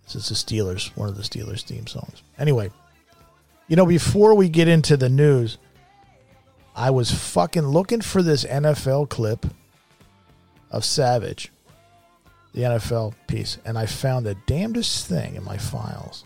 This 0.05 0.17
is 0.17 0.29
the 0.29 0.35
Steelers, 0.35 0.95
one 0.99 1.09
of 1.09 1.17
the 1.17 1.23
Steelers 1.23 1.63
theme 1.63 1.87
songs. 1.87 2.23
Anyway, 2.39 2.71
you 3.69 3.77
know, 3.77 3.87
before 3.87 4.35
we 4.35 4.49
get 4.49 4.69
into 4.69 4.97
the 4.97 5.09
news, 5.09 5.59
I 6.75 6.91
was 6.91 7.11
fucking 7.11 7.67
looking 7.67 8.01
for 8.01 8.23
this 8.23 8.45
NFL 8.45 9.09
clip 9.09 9.47
of 10.71 10.85
Savage, 10.85 11.53
the 12.55 12.63
NFL 12.63 13.15
piece, 13.27 13.59
and 13.65 13.79
I 13.79 13.87
found 13.87 14.27
the 14.27 14.37
damnedest 14.47 15.07
thing 15.07 15.35
in 15.35 15.45
my 15.45 15.57
files. 15.57 16.25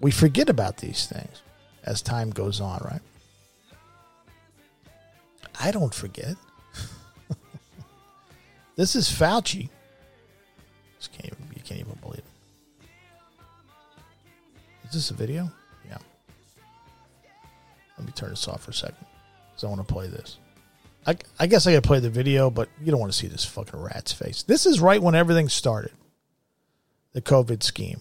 We 0.00 0.10
forget 0.10 0.48
about 0.48 0.78
these 0.78 1.06
things 1.06 1.42
as 1.84 2.02
time 2.02 2.30
goes 2.30 2.60
on, 2.60 2.80
right? 2.84 3.00
I 5.58 5.70
don't 5.70 5.94
forget. 5.94 6.36
this 8.76 8.94
is 8.94 9.08
Fauci. 9.08 9.70
Can't 11.12 11.26
even, 11.26 11.46
you 11.54 11.62
can't 11.62 11.80
even 11.80 11.98
believe 12.02 12.18
it. 12.18 12.24
Is 14.88 14.92
this 14.92 15.10
a 15.10 15.14
video? 15.14 15.50
Let 17.98 18.06
me 18.06 18.12
turn 18.12 18.30
this 18.30 18.46
off 18.48 18.64
for 18.64 18.70
a 18.70 18.74
second 18.74 19.06
because 19.50 19.64
I 19.64 19.68
want 19.68 19.86
to 19.86 19.92
play 19.92 20.08
this. 20.08 20.38
I, 21.06 21.16
I 21.38 21.46
guess 21.46 21.66
I 21.66 21.72
got 21.72 21.82
to 21.82 21.86
play 21.86 22.00
the 22.00 22.10
video, 22.10 22.50
but 22.50 22.68
you 22.82 22.90
don't 22.90 23.00
want 23.00 23.12
to 23.12 23.18
see 23.18 23.28
this 23.28 23.44
fucking 23.44 23.80
rat's 23.80 24.12
face. 24.12 24.42
This 24.42 24.66
is 24.66 24.80
right 24.80 25.00
when 25.00 25.14
everything 25.14 25.48
started 25.48 25.92
the 27.12 27.22
COVID 27.22 27.62
scheme. 27.62 28.00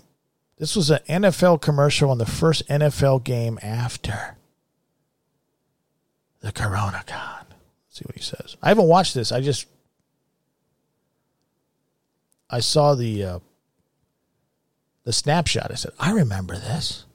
This 0.57 0.75
was 0.75 0.89
an 0.89 0.99
NFL 1.07 1.61
commercial 1.61 2.09
on 2.09 2.17
the 2.17 2.25
first 2.25 2.67
NFL 2.67 3.23
game 3.23 3.59
after 3.61 4.37
the 6.41 6.51
Corona 6.51 7.03
Con. 7.05 7.45
Let's 7.49 7.99
see 7.99 8.05
what 8.05 8.15
he 8.15 8.21
says. 8.21 8.57
I 8.61 8.69
haven't 8.69 8.87
watched 8.87 9.13
this. 9.13 9.31
I 9.31 9.41
just 9.41 9.67
I 12.49 12.59
saw 12.59 12.95
the 12.95 13.23
uh, 13.23 13.39
the 15.03 15.13
snapshot. 15.13 15.71
I 15.71 15.75
said, 15.75 15.91
I 15.99 16.11
remember 16.11 16.55
this. 16.55 17.05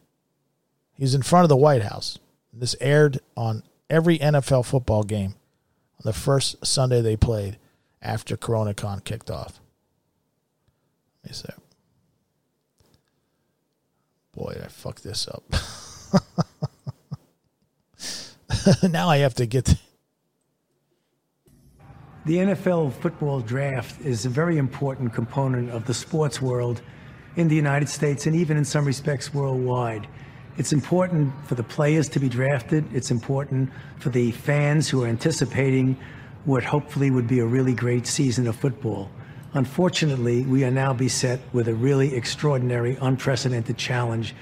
He's 0.94 1.14
in 1.14 1.22
front 1.22 1.44
of 1.44 1.48
the 1.48 1.56
White 1.56 1.82
House. 1.82 2.18
This 2.52 2.74
aired 2.80 3.20
on 3.36 3.62
every 3.88 4.18
NFL 4.18 4.66
football 4.66 5.02
game 5.02 5.34
on 5.98 6.04
the 6.04 6.12
first 6.12 6.64
Sunday 6.66 7.00
they 7.00 7.16
played 7.16 7.58
after 8.02 8.36
CoronaCon 8.36 9.04
kicked 9.04 9.30
off. 9.30 9.60
Let 11.22 11.30
me 11.30 11.34
see. 11.34 11.48
Boy, 14.32 14.60
I 14.64 14.68
fucked 14.68 15.02
this 15.02 15.28
up. 15.28 15.42
now 18.90 19.08
I 19.08 19.18
have 19.18 19.34
to 19.34 19.46
get. 19.46 19.74
The 22.26 22.36
NFL 22.36 22.92
football 22.94 23.40
draft 23.40 24.00
is 24.02 24.26
a 24.26 24.28
very 24.28 24.58
important 24.58 25.12
component 25.12 25.70
of 25.70 25.86
the 25.86 25.94
sports 25.94 26.40
world 26.40 26.82
in 27.36 27.48
the 27.48 27.56
United 27.56 27.88
States 27.88 28.26
and 28.26 28.36
even 28.36 28.56
in 28.56 28.64
some 28.64 28.84
respects 28.84 29.32
worldwide. 29.32 30.06
It's 30.56 30.72
important 30.72 31.32
for 31.46 31.54
the 31.54 31.62
players 31.62 32.08
to 32.10 32.20
be 32.20 32.28
drafted. 32.28 32.84
It's 32.92 33.10
important 33.10 33.70
for 33.98 34.10
the 34.10 34.32
fans 34.32 34.88
who 34.88 35.04
are 35.04 35.06
anticipating 35.06 35.96
what 36.44 36.64
hopefully 36.64 37.10
would 37.10 37.28
be 37.28 37.40
a 37.40 37.46
really 37.46 37.74
great 37.74 38.06
season 38.06 38.46
of 38.46 38.56
football. 38.56 39.10
Unfortunately, 39.54 40.42
we 40.42 40.64
are 40.64 40.70
now 40.70 40.92
beset 40.92 41.40
with 41.52 41.68
a 41.68 41.74
really 41.74 42.14
extraordinary, 42.14 42.96
unprecedented 43.00 43.76
challenge 43.76 44.34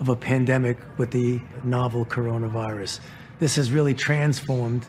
of 0.00 0.08
a 0.08 0.16
pandemic 0.16 0.78
with 0.98 1.10
the 1.10 1.40
novel 1.64 2.04
coronavirus. 2.04 3.00
This 3.38 3.56
has 3.56 3.70
really 3.70 3.94
transformed 3.94 4.86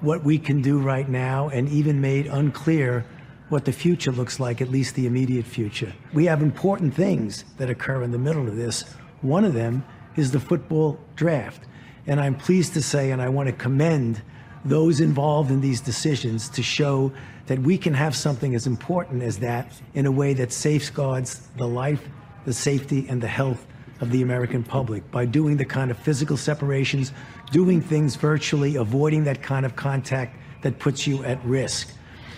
what 0.00 0.24
we 0.24 0.38
can 0.38 0.62
do 0.62 0.78
right 0.78 1.08
now 1.08 1.48
and 1.50 1.68
even 1.68 2.00
made 2.00 2.26
unclear 2.26 3.04
what 3.50 3.64
the 3.64 3.72
future 3.72 4.12
looks 4.12 4.40
like, 4.40 4.60
at 4.60 4.70
least 4.70 4.94
the 4.94 5.06
immediate 5.06 5.44
future. 5.44 5.92
We 6.12 6.26
have 6.26 6.42
important 6.42 6.94
things 6.94 7.44
that 7.58 7.68
occur 7.68 8.02
in 8.02 8.10
the 8.10 8.18
middle 8.18 8.48
of 8.48 8.56
this. 8.56 8.84
One 9.22 9.44
of 9.44 9.54
them 9.54 9.84
is 10.16 10.30
the 10.30 10.40
football 10.40 10.98
draft. 11.16 11.62
And 12.06 12.20
I'm 12.20 12.34
pleased 12.34 12.74
to 12.74 12.82
say, 12.82 13.10
and 13.10 13.20
I 13.20 13.28
want 13.28 13.48
to 13.48 13.52
commend 13.52 14.22
those 14.64 15.00
involved 15.00 15.50
in 15.50 15.60
these 15.60 15.80
decisions 15.80 16.48
to 16.50 16.62
show 16.62 17.12
that 17.46 17.58
we 17.58 17.78
can 17.78 17.94
have 17.94 18.14
something 18.14 18.54
as 18.54 18.66
important 18.66 19.22
as 19.22 19.38
that 19.38 19.72
in 19.94 20.06
a 20.06 20.10
way 20.10 20.34
that 20.34 20.52
safeguards 20.52 21.48
the 21.56 21.66
life, 21.66 22.08
the 22.44 22.52
safety, 22.52 23.06
and 23.08 23.20
the 23.20 23.28
health 23.28 23.66
of 24.00 24.10
the 24.10 24.22
American 24.22 24.62
public 24.62 25.08
by 25.10 25.24
doing 25.24 25.56
the 25.56 25.64
kind 25.64 25.90
of 25.90 25.98
physical 25.98 26.36
separations, 26.36 27.12
doing 27.50 27.80
things 27.80 28.16
virtually, 28.16 28.76
avoiding 28.76 29.24
that 29.24 29.42
kind 29.42 29.66
of 29.66 29.76
contact 29.76 30.36
that 30.62 30.78
puts 30.78 31.06
you 31.06 31.24
at 31.24 31.42
risk. 31.44 31.92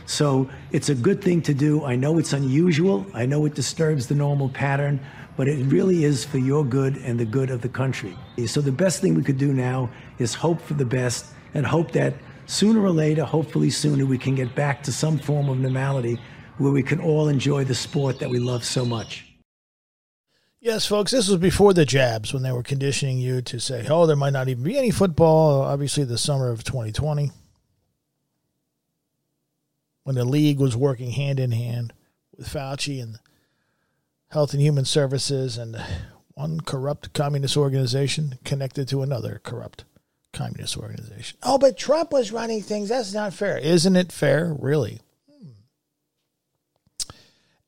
So 0.06 0.48
it's 0.72 0.88
a 0.88 0.94
good 0.94 1.22
thing 1.22 1.42
to 1.42 1.54
do. 1.54 1.84
I 1.84 1.96
know 1.96 2.18
it's 2.18 2.32
unusual. 2.32 3.06
I 3.14 3.26
know 3.26 3.44
it 3.46 3.54
disturbs 3.54 4.06
the 4.06 4.14
normal 4.14 4.48
pattern, 4.48 5.00
but 5.36 5.48
it 5.48 5.64
really 5.66 6.04
is 6.04 6.24
for 6.24 6.38
your 6.38 6.64
good 6.64 6.96
and 6.98 7.18
the 7.18 7.24
good 7.24 7.50
of 7.50 7.62
the 7.62 7.68
country. 7.68 8.16
So 8.46 8.60
the 8.60 8.72
best 8.72 9.00
thing 9.00 9.14
we 9.14 9.22
could 9.22 9.38
do 9.38 9.52
now 9.52 9.90
is 10.18 10.34
hope 10.34 10.60
for 10.60 10.74
the 10.74 10.84
best 10.84 11.26
and 11.54 11.66
hope 11.66 11.92
that 11.92 12.14
sooner 12.46 12.82
or 12.82 12.90
later, 12.90 13.24
hopefully 13.24 13.70
sooner, 13.70 14.04
we 14.04 14.18
can 14.18 14.34
get 14.34 14.54
back 14.54 14.82
to 14.84 14.92
some 14.92 15.18
form 15.18 15.48
of 15.48 15.58
normality 15.58 16.20
where 16.58 16.72
we 16.72 16.82
can 16.82 17.00
all 17.00 17.28
enjoy 17.28 17.64
the 17.64 17.74
sport 17.74 18.18
that 18.18 18.28
we 18.28 18.38
love 18.38 18.64
so 18.64 18.84
much. 18.84 19.26
Yes, 20.60 20.86
folks, 20.86 21.10
this 21.10 21.28
was 21.28 21.38
before 21.38 21.74
the 21.74 21.84
jabs 21.84 22.32
when 22.32 22.44
they 22.44 22.52
were 22.52 22.62
conditioning 22.62 23.18
you 23.18 23.42
to 23.42 23.58
say, 23.58 23.84
oh, 23.88 24.06
there 24.06 24.14
might 24.14 24.32
not 24.32 24.48
even 24.48 24.62
be 24.62 24.78
any 24.78 24.92
football, 24.92 25.62
obviously, 25.62 26.04
the 26.04 26.18
summer 26.18 26.50
of 26.50 26.62
2020. 26.62 27.32
When 30.04 30.16
the 30.16 30.24
league 30.24 30.58
was 30.58 30.76
working 30.76 31.12
hand 31.12 31.38
in 31.38 31.52
hand 31.52 31.92
with 32.36 32.48
Fauci 32.48 33.02
and 33.02 33.18
Health 34.30 34.52
and 34.52 34.62
Human 34.62 34.84
Services 34.84 35.58
and 35.58 35.76
one 36.34 36.60
corrupt 36.60 37.12
communist 37.12 37.56
organization 37.56 38.38
connected 38.44 38.88
to 38.88 39.02
another 39.02 39.40
corrupt 39.44 39.84
communist 40.32 40.76
organization. 40.76 41.38
Oh, 41.42 41.58
but 41.58 41.76
Trump 41.76 42.12
was 42.12 42.32
running 42.32 42.62
things. 42.62 42.88
That's 42.88 43.12
not 43.12 43.34
fair. 43.34 43.58
Isn't 43.58 43.96
it 43.96 44.10
fair? 44.10 44.56
Really? 44.58 45.00
Hmm. 45.30 45.50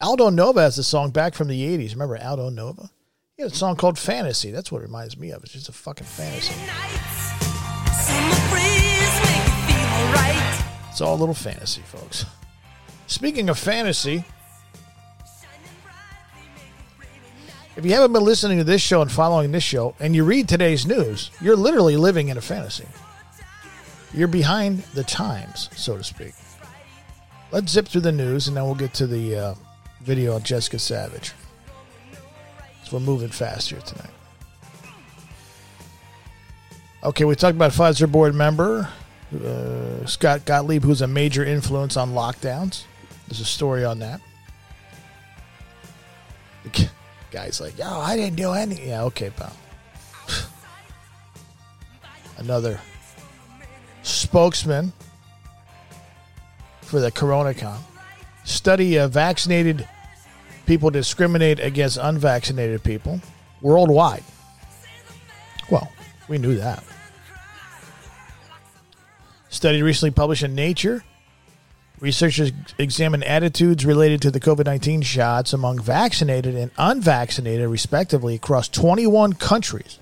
Aldo 0.00 0.30
Nova 0.30 0.62
has 0.62 0.78
a 0.78 0.84
song 0.84 1.10
back 1.10 1.34
from 1.34 1.48
the 1.48 1.78
80s. 1.78 1.92
Remember 1.92 2.16
Aldo 2.16 2.48
Nova? 2.48 2.90
He 3.36 3.42
had 3.42 3.52
a 3.52 3.54
song 3.54 3.76
called 3.76 3.98
Fantasy. 3.98 4.50
That's 4.50 4.72
what 4.72 4.80
it 4.80 4.86
reminds 4.86 5.18
me 5.18 5.30
of. 5.30 5.42
It's 5.42 5.52
just 5.52 5.68
a 5.68 5.72
fucking 5.72 6.06
fantasy. 6.06 6.54
It's 10.94 11.00
all 11.00 11.16
a 11.16 11.18
little 11.18 11.34
fantasy, 11.34 11.80
folks. 11.80 12.24
Speaking 13.08 13.48
of 13.48 13.58
fantasy, 13.58 14.22
if 17.74 17.84
you 17.84 17.90
haven't 17.90 18.12
been 18.12 18.22
listening 18.22 18.58
to 18.58 18.64
this 18.64 18.80
show 18.80 19.02
and 19.02 19.10
following 19.10 19.50
this 19.50 19.64
show 19.64 19.96
and 19.98 20.14
you 20.14 20.22
read 20.22 20.48
today's 20.48 20.86
news, 20.86 21.32
you're 21.40 21.56
literally 21.56 21.96
living 21.96 22.28
in 22.28 22.38
a 22.38 22.40
fantasy. 22.40 22.86
You're 24.12 24.28
behind 24.28 24.84
the 24.94 25.02
times, 25.02 25.68
so 25.74 25.96
to 25.96 26.04
speak. 26.04 26.34
Let's 27.50 27.72
zip 27.72 27.88
through 27.88 28.02
the 28.02 28.12
news 28.12 28.46
and 28.46 28.56
then 28.56 28.62
we'll 28.62 28.76
get 28.76 28.94
to 28.94 29.08
the 29.08 29.36
uh, 29.36 29.54
video 30.00 30.36
on 30.36 30.44
Jessica 30.44 30.78
Savage. 30.78 31.32
So 32.84 32.98
we're 32.98 33.00
moving 33.00 33.30
fast 33.30 33.70
here 33.70 33.80
tonight. 33.80 34.14
Okay, 37.02 37.24
we 37.24 37.34
talked 37.34 37.56
about 37.56 37.72
Pfizer 37.72 38.08
board 38.08 38.36
member 38.36 38.88
uh, 39.34 40.06
Scott 40.06 40.44
Gottlieb, 40.44 40.82
who's 40.82 41.02
a 41.02 41.06
major 41.06 41.44
influence 41.44 41.96
on 41.96 42.12
lockdowns. 42.12 42.84
There's 43.26 43.40
a 43.40 43.44
story 43.44 43.84
on 43.84 43.98
that. 44.00 44.20
The 46.64 46.88
guy's 47.30 47.60
like, 47.60 47.78
"Yo, 47.78 47.88
I 47.88 48.16
didn't 48.16 48.36
do 48.36 48.52
any." 48.52 48.88
Yeah, 48.88 49.04
okay, 49.04 49.30
pal. 49.30 49.52
Another 52.38 52.80
spokesman 54.02 54.92
for 56.82 57.00
the 57.00 57.10
CoronaCon 57.10 57.78
study 58.44 58.96
of 58.96 59.10
vaccinated 59.12 59.88
people 60.66 60.90
discriminate 60.90 61.58
against 61.60 61.98
unvaccinated 62.00 62.82
people 62.82 63.20
worldwide. 63.60 64.22
Well, 65.70 65.90
we 66.28 66.38
knew 66.38 66.56
that. 66.56 66.82
Study 69.54 69.82
recently 69.82 70.10
published 70.10 70.42
in 70.42 70.56
Nature. 70.56 71.04
Researchers 72.00 72.50
examined 72.76 73.22
attitudes 73.22 73.86
related 73.86 74.20
to 74.22 74.32
the 74.32 74.40
COVID 74.40 74.66
19 74.66 75.02
shots 75.02 75.52
among 75.52 75.78
vaccinated 75.78 76.56
and 76.56 76.72
unvaccinated, 76.76 77.68
respectively, 77.68 78.34
across 78.34 78.66
21 78.66 79.34
countries. 79.34 80.00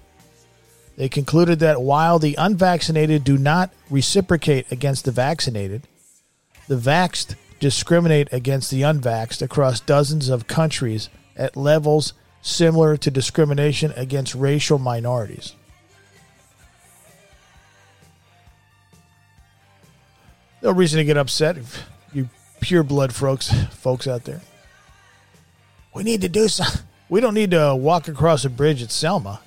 They 0.97 1.11
concluded 1.11 1.59
that 1.59 1.83
while 1.83 2.19
the 2.19 2.35
unvaccinated 2.39 3.25
do 3.25 3.37
not 3.37 3.71
reciprocate 3.91 4.73
against 4.73 5.05
the 5.05 5.13
vaccinated, 5.13 5.87
the 6.67 6.77
vaxxed 6.77 7.35
discriminate 7.61 8.33
against 8.33 8.71
the 8.71 8.81
unvaxxed 8.81 9.43
across 9.43 9.81
dozens 9.81 10.31
of 10.31 10.47
countries 10.47 11.11
at 11.37 11.59
levels 11.59 12.15
similar 12.41 12.97
to 12.97 13.11
discrimination 13.11 13.93
against 13.97 14.35
racial 14.35 14.79
minorities. 14.79 15.53
No 20.63 20.71
reason 20.71 20.99
to 20.99 21.05
get 21.05 21.17
upset, 21.17 21.57
you 22.13 22.29
pure 22.61 22.85
blood 22.85 23.13
folks, 23.13 23.53
folks 23.73 24.07
out 24.07 24.25
there. 24.25 24.41
We 25.93 26.05
need 26.05 26.21
to 26.21 26.29
do 26.29 26.47
something. 26.47 26.83
We 27.09 27.21
don't 27.21 27.35
need 27.35 27.51
to 27.51 27.75
walk 27.75 28.09
across 28.09 28.45
a 28.45 28.51
bridge 28.51 28.83
at 28.83 28.91
Selma. 28.93 29.41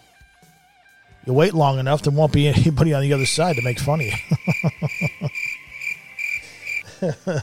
You 1.25 1.34
wait 1.34 1.54
long 1.54 1.80
enough, 1.80 2.01
there 2.04 2.13
won't 2.13 2.34
be 2.34 2.47
anybody 2.47 2.93
on 2.93 3.01
the 3.01 3.13
other 3.13 3.25
side 3.25 3.56
to 3.56 3.62
make 3.63 3.80
fun 3.80 4.01
of 4.01 4.08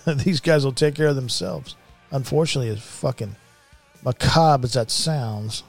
you. 0.07 0.15
These 0.23 0.41
guys 0.41 0.65
will 0.65 0.73
take 0.73 0.95
care 0.95 1.09
of 1.09 1.17
themselves. 1.17 1.75
Unfortunately, 2.11 2.71
as 2.71 2.83
fucking 2.83 3.35
macabre 4.05 4.67
as 4.67 4.75
that 4.75 4.91
sounds. 4.91 5.63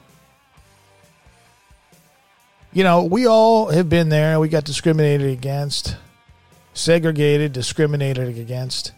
You 2.72 2.84
know, 2.84 3.04
we 3.04 3.26
all 3.26 3.68
have 3.68 3.88
been 3.88 4.10
there. 4.10 4.38
We 4.38 4.48
got 4.48 4.64
discriminated 4.64 5.30
against 5.30 5.96
segregated, 6.74 7.52
discriminated 7.52 8.36
against. 8.36 8.92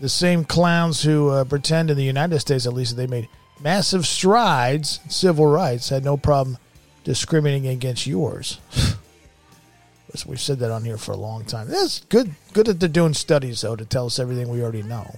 The 0.00 0.08
same 0.08 0.44
clowns 0.44 1.02
who 1.02 1.28
uh, 1.28 1.44
pretend 1.44 1.90
in 1.90 1.96
the 1.96 2.04
United 2.04 2.40
States, 2.40 2.66
at 2.66 2.72
least, 2.72 2.96
they 2.96 3.06
made 3.06 3.28
massive 3.60 4.06
strides 4.06 5.00
in 5.04 5.10
civil 5.10 5.46
rights 5.46 5.88
had 5.88 6.04
no 6.04 6.16
problem 6.16 6.58
discriminating 7.04 7.68
against 7.68 8.06
yours. 8.06 8.58
We've 10.26 10.40
said 10.40 10.58
that 10.60 10.70
on 10.70 10.84
here 10.84 10.96
for 10.96 11.12
a 11.12 11.16
long 11.16 11.44
time. 11.44 11.68
That's 11.68 12.00
good. 12.00 12.34
Good 12.52 12.66
that 12.66 12.80
they're 12.80 12.88
doing 12.88 13.14
studies 13.14 13.60
though 13.60 13.76
to 13.76 13.84
tell 13.84 14.06
us 14.06 14.18
everything 14.18 14.48
we 14.48 14.62
already 14.62 14.82
know. 14.82 15.14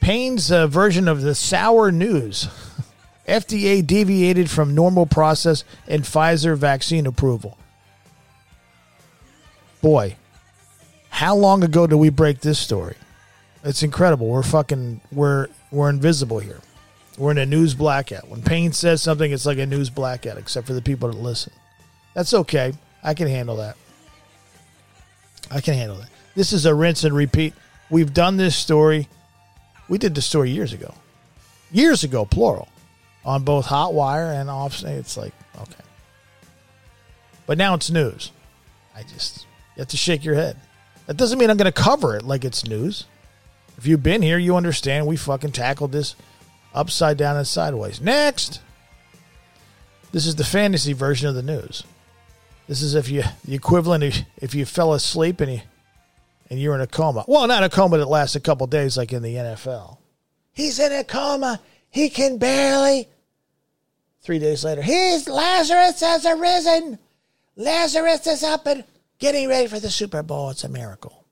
Paine's 0.00 0.50
uh, 0.50 0.66
version 0.66 1.08
of 1.08 1.22
the 1.22 1.34
sour 1.34 1.92
news. 1.92 2.48
FDA 3.28 3.86
deviated 3.86 4.50
from 4.50 4.74
normal 4.74 5.06
process 5.06 5.64
in 5.86 6.02
Pfizer 6.02 6.56
vaccine 6.56 7.06
approval 7.06 7.56
boy, 9.80 10.16
how 11.10 11.34
long 11.34 11.64
ago 11.64 11.86
did 11.86 11.96
we 11.96 12.10
break 12.10 12.40
this 12.40 12.58
story? 12.58 12.96
It's 13.64 13.82
incredible. 13.82 14.28
We're 14.28 14.42
fucking 14.42 15.00
we're 15.10 15.48
we're 15.70 15.90
invisible 15.90 16.38
here. 16.38 16.60
We're 17.18 17.30
in 17.30 17.38
a 17.38 17.46
news 17.46 17.74
blackout. 17.74 18.28
When 18.28 18.42
Paine 18.42 18.72
says 18.72 19.02
something, 19.02 19.32
it's 19.32 19.46
like 19.46 19.58
a 19.58 19.66
news 19.66 19.90
blackout, 19.90 20.36
except 20.36 20.66
for 20.66 20.74
the 20.74 20.82
people 20.82 21.10
that 21.10 21.16
listen. 21.16 21.52
That's 22.14 22.34
okay. 22.34 22.74
I 23.02 23.14
can 23.14 23.28
handle 23.28 23.56
that. 23.56 23.76
I 25.50 25.60
can 25.60 25.74
handle 25.74 25.96
that. 25.96 26.10
This 26.34 26.52
is 26.52 26.66
a 26.66 26.74
rinse 26.74 27.04
and 27.04 27.14
repeat. 27.14 27.54
We've 27.88 28.12
done 28.12 28.36
this 28.36 28.54
story. 28.54 29.08
We 29.88 29.98
did 29.98 30.14
the 30.14 30.22
story 30.22 30.50
years 30.50 30.72
ago. 30.72 30.94
Years 31.72 32.04
ago, 32.04 32.24
plural. 32.24 32.68
On 33.24 33.42
both 33.42 33.66
Hot 33.66 33.94
Wire 33.94 34.32
and 34.32 34.50
off. 34.50 34.82
It's 34.82 35.16
like, 35.16 35.32
okay. 35.58 35.84
But 37.46 37.58
now 37.58 37.74
it's 37.74 37.90
news. 37.90 38.32
I 38.94 39.02
just 39.02 39.46
you 39.76 39.82
have 39.82 39.88
to 39.88 39.96
shake 39.96 40.24
your 40.24 40.34
head. 40.34 40.56
That 41.06 41.16
doesn't 41.16 41.38
mean 41.38 41.50
I'm 41.50 41.56
going 41.56 41.70
to 41.70 41.82
cover 41.82 42.16
it 42.16 42.24
like 42.24 42.44
it's 42.44 42.66
news. 42.66 43.04
If 43.76 43.86
you've 43.86 44.02
been 44.02 44.22
here, 44.22 44.38
you 44.38 44.56
understand 44.56 45.06
we 45.06 45.16
fucking 45.16 45.52
tackled 45.52 45.92
this 45.92 46.16
upside 46.74 47.16
down 47.16 47.36
and 47.36 47.46
sideways. 47.46 48.00
Next. 48.00 48.60
This 50.12 50.26
is 50.26 50.36
the 50.36 50.44
fantasy 50.44 50.94
version 50.94 51.28
of 51.28 51.34
the 51.34 51.42
news. 51.42 51.84
This 52.68 52.82
is 52.82 52.94
if 52.94 53.08
you 53.08 53.22
the 53.44 53.54
equivalent 53.54 54.02
if, 54.02 54.22
if 54.38 54.54
you 54.54 54.64
fell 54.64 54.92
asleep 54.92 55.40
and 55.40 55.52
you 55.52 55.60
and 56.48 56.60
you're 56.60 56.74
in 56.74 56.80
a 56.80 56.86
coma. 56.86 57.24
Well, 57.28 57.46
not 57.46 57.64
a 57.64 57.68
coma 57.68 57.98
that 57.98 58.08
lasts 58.08 58.34
a 58.34 58.40
couple 58.40 58.66
days 58.66 58.96
like 58.96 59.12
in 59.12 59.22
the 59.22 59.34
NFL. 59.34 59.98
He's 60.52 60.78
in 60.78 60.92
a 60.92 61.04
coma. 61.04 61.60
He 61.90 62.08
can 62.08 62.38
barely. 62.38 63.08
Three 64.22 64.38
days 64.38 64.64
later, 64.64 64.82
he's 64.82 65.28
Lazarus 65.28 66.00
has 66.00 66.26
arisen. 66.26 66.98
Lazarus 67.54 68.26
is 68.26 68.42
up 68.42 68.66
and 68.66 68.84
getting 69.18 69.48
ready 69.48 69.66
for 69.66 69.80
the 69.80 69.90
Super 69.90 70.22
Bowl. 70.22 70.50
It's 70.50 70.64
a 70.64 70.68
miracle. 70.68 71.24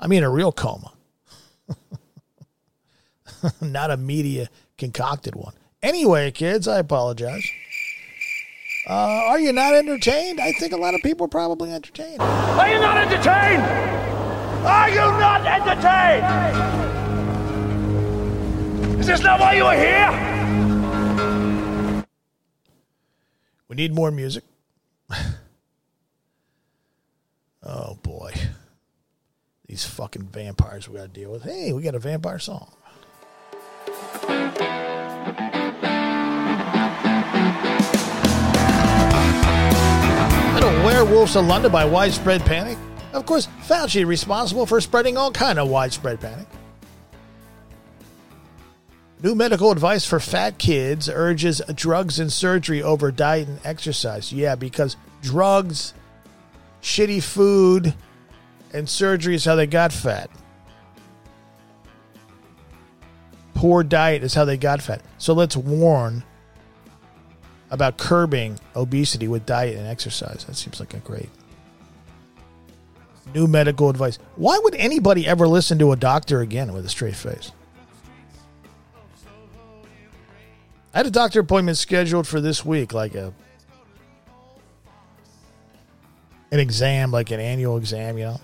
I 0.00 0.06
mean, 0.06 0.22
a 0.22 0.30
real 0.30 0.52
coma, 0.52 0.92
not 3.60 3.90
a 3.90 3.96
media 3.96 4.48
concocted 4.76 5.34
one. 5.34 5.54
Anyway, 5.82 6.30
kids, 6.32 6.68
I 6.68 6.78
apologize. 6.78 7.48
Uh, 8.88 8.92
are 8.92 9.40
you 9.40 9.52
not 9.52 9.74
entertained? 9.74 10.40
I 10.40 10.52
think 10.52 10.72
a 10.72 10.76
lot 10.76 10.94
of 10.94 11.02
people 11.02 11.24
are 11.26 11.28
probably 11.28 11.72
entertained. 11.72 12.20
Are 12.20 12.68
you 12.68 12.78
not 12.78 12.96
entertained? 12.98 13.62
Are 14.66 14.88
you 14.90 14.96
not 14.96 15.44
entertained? 15.46 16.24
Is 19.00 19.06
this 19.06 19.20
not 19.22 19.40
why 19.40 19.54
you 19.54 19.64
are 19.64 19.76
here? 19.76 20.12
We 23.68 23.76
need 23.76 23.94
more 23.94 24.10
music. 24.10 24.44
oh 27.66 27.98
boy. 28.02 28.32
These 29.66 29.84
fucking 29.84 30.28
vampires 30.28 30.88
we 30.88 30.96
gotta 30.96 31.08
deal 31.08 31.32
with. 31.32 31.42
Hey, 31.42 31.72
we 31.72 31.82
got 31.82 31.94
a 31.94 31.98
vampire 31.98 32.38
song. 32.38 32.72
Little 40.54 40.70
werewolves 40.84 41.34
of 41.36 41.46
London 41.46 41.72
by 41.72 41.84
widespread 41.84 42.44
panic. 42.44 42.78
Of 43.12 43.26
course, 43.26 43.48
Fauci 43.66 44.06
responsible 44.06 44.66
for 44.66 44.80
spreading 44.80 45.16
all 45.16 45.32
kind 45.32 45.58
of 45.58 45.68
widespread 45.68 46.20
panic. 46.20 46.46
New 49.22 49.34
medical 49.34 49.72
advice 49.72 50.04
for 50.04 50.20
fat 50.20 50.58
kids 50.58 51.08
urges 51.08 51.60
drugs 51.74 52.20
and 52.20 52.32
surgery 52.32 52.82
over 52.82 53.10
diet 53.10 53.48
and 53.48 53.58
exercise. 53.64 54.32
Yeah, 54.32 54.54
because 54.54 54.96
drugs, 55.22 55.94
shitty 56.82 57.22
food, 57.22 57.94
and 58.72 58.88
surgery 58.88 59.34
is 59.34 59.44
how 59.44 59.54
they 59.54 59.66
got 59.66 59.92
fat. 59.92 60.30
Poor 63.54 63.82
diet 63.82 64.22
is 64.22 64.34
how 64.34 64.44
they 64.44 64.56
got 64.56 64.82
fat. 64.82 65.02
So 65.18 65.32
let's 65.32 65.56
warn 65.56 66.22
about 67.70 67.96
curbing 67.96 68.60
obesity 68.74 69.28
with 69.28 69.46
diet 69.46 69.76
and 69.76 69.86
exercise. 69.86 70.44
That 70.44 70.56
seems 70.56 70.78
like 70.78 70.94
a 70.94 70.98
great 70.98 71.30
new 73.34 73.46
medical 73.46 73.90
advice. 73.90 74.18
Why 74.36 74.58
would 74.62 74.74
anybody 74.76 75.26
ever 75.26 75.48
listen 75.48 75.78
to 75.80 75.92
a 75.92 75.96
doctor 75.96 76.40
again 76.40 76.72
with 76.72 76.86
a 76.86 76.88
straight 76.88 77.16
face? 77.16 77.52
I 80.94 80.98
had 80.98 81.06
a 81.06 81.10
doctor 81.10 81.40
appointment 81.40 81.76
scheduled 81.76 82.26
for 82.26 82.40
this 82.40 82.64
week, 82.64 82.94
like 82.94 83.14
a 83.14 83.34
an 86.50 86.60
exam, 86.60 87.10
like 87.10 87.30
an 87.30 87.40
annual 87.40 87.76
exam, 87.76 88.18
you 88.18 88.24
know, 88.24 88.40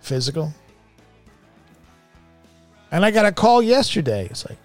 physical. 0.00 0.52
And 2.90 3.04
I 3.04 3.10
got 3.10 3.26
a 3.26 3.32
call 3.32 3.62
yesterday. 3.62 4.26
It's 4.30 4.48
like 4.48 4.58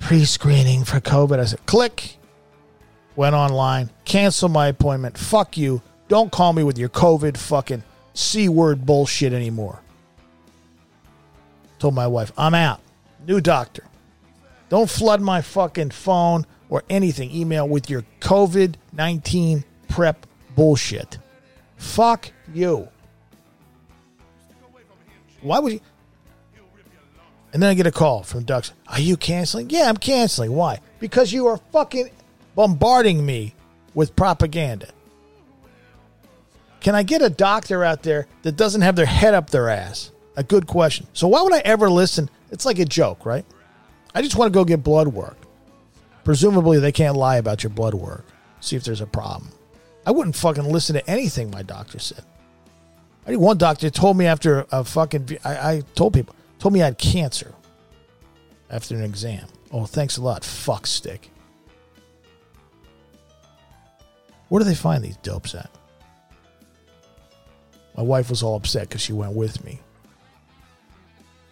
pre-screening 0.00 0.84
for 0.84 1.00
COVID. 1.00 1.38
I 1.38 1.44
said, 1.44 1.64
click. 1.66 2.16
Went 3.16 3.36
online, 3.36 3.90
cancel 4.04 4.48
my 4.48 4.66
appointment. 4.66 5.16
Fuck 5.16 5.56
you. 5.56 5.80
Don't 6.08 6.32
call 6.32 6.52
me 6.52 6.64
with 6.64 6.78
your 6.78 6.88
COVID 6.88 7.36
fucking 7.36 7.84
C 8.12 8.48
word 8.48 8.84
bullshit 8.84 9.32
anymore. 9.32 9.80
Told 11.78 11.94
my 11.94 12.08
wife, 12.08 12.32
I'm 12.36 12.54
out. 12.54 12.80
New 13.26 13.40
doctor. 13.40 13.84
Don't 14.68 14.90
flood 14.90 15.20
my 15.20 15.42
fucking 15.42 15.90
phone 15.90 16.44
or 16.68 16.82
anything, 16.90 17.30
email 17.30 17.68
with 17.68 17.88
your 17.88 18.04
COVID 18.20 18.74
19 18.92 19.62
prep 19.88 20.26
bullshit. 20.54 21.18
Fuck 21.76 22.30
you. 22.52 22.88
Why 25.42 25.58
would 25.58 25.72
you? 25.72 25.80
And 27.52 27.62
then 27.62 27.70
I 27.70 27.74
get 27.74 27.86
a 27.86 27.92
call 27.92 28.22
from 28.24 28.42
Ducks. 28.42 28.72
Are 28.88 28.98
you 28.98 29.16
canceling? 29.16 29.70
Yeah, 29.70 29.88
I'm 29.88 29.96
canceling. 29.96 30.52
Why? 30.52 30.80
Because 30.98 31.32
you 31.32 31.46
are 31.46 31.58
fucking 31.70 32.10
bombarding 32.56 33.24
me 33.24 33.54
with 33.94 34.16
propaganda. 34.16 34.88
Can 36.80 36.94
I 36.94 37.02
get 37.02 37.22
a 37.22 37.30
doctor 37.30 37.84
out 37.84 38.02
there 38.02 38.26
that 38.42 38.56
doesn't 38.56 38.82
have 38.82 38.96
their 38.96 39.06
head 39.06 39.34
up 39.34 39.50
their 39.50 39.68
ass? 39.68 40.10
A 40.36 40.42
good 40.42 40.66
question. 40.66 41.06
So 41.12 41.28
why 41.28 41.42
would 41.42 41.52
I 41.52 41.60
ever 41.60 41.88
listen? 41.88 42.28
It's 42.50 42.66
like 42.66 42.78
a 42.78 42.84
joke, 42.84 43.24
right? 43.24 43.44
I 44.14 44.22
just 44.22 44.36
want 44.36 44.52
to 44.52 44.56
go 44.56 44.64
get 44.64 44.82
blood 44.82 45.08
work. 45.08 45.38
Presumably, 46.24 46.78
they 46.80 46.92
can't 46.92 47.16
lie 47.16 47.36
about 47.36 47.62
your 47.62 47.70
blood 47.70 47.94
work. 47.94 48.26
See 48.60 48.76
if 48.76 48.84
there's 48.84 49.00
a 49.00 49.06
problem. 49.06 49.50
I 50.06 50.10
wouldn't 50.10 50.36
fucking 50.36 50.64
listen 50.64 50.94
to 50.94 51.10
anything 51.10 51.50
my 51.50 51.62
doctor 51.62 51.98
said. 51.98 52.24
I 53.24 53.30
think 53.30 53.40
one 53.40 53.56
doctor 53.56 53.88
told 53.90 54.16
me 54.16 54.26
after 54.26 54.66
a 54.70 54.84
fucking. 54.84 55.38
I, 55.44 55.72
I 55.72 55.82
told 55.94 56.14
people 56.14 56.34
told 56.58 56.74
me 56.74 56.82
I 56.82 56.86
had 56.86 56.98
cancer 56.98 57.54
after 58.70 58.94
an 58.94 59.02
exam. 59.02 59.46
Oh, 59.70 59.86
thanks 59.86 60.16
a 60.16 60.22
lot, 60.22 60.44
fuck 60.44 60.86
stick. 60.86 61.30
Where 64.48 64.60
do 64.60 64.64
they 64.64 64.74
find 64.74 65.02
these 65.02 65.16
dopes 65.18 65.54
at? 65.54 65.70
My 67.96 68.02
wife 68.02 68.28
was 68.28 68.42
all 68.42 68.56
upset 68.56 68.88
because 68.88 69.00
she 69.00 69.12
went 69.12 69.34
with 69.34 69.64
me 69.64 69.80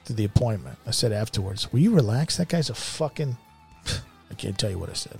to 0.05 0.13
the 0.13 0.25
appointment. 0.25 0.79
I 0.87 0.91
said 0.91 1.13
afterwards, 1.13 1.73
Will 1.73 1.81
you 1.81 1.95
relax? 1.95 2.37
That 2.37 2.49
guy's 2.49 2.71
a 2.71 2.75
fucking. 2.75 3.37
I 3.87 4.35
can't 4.37 4.59
tell 4.59 4.71
you 4.71 4.79
what 4.79 4.91
I 4.91 4.95
said. 4.95 5.19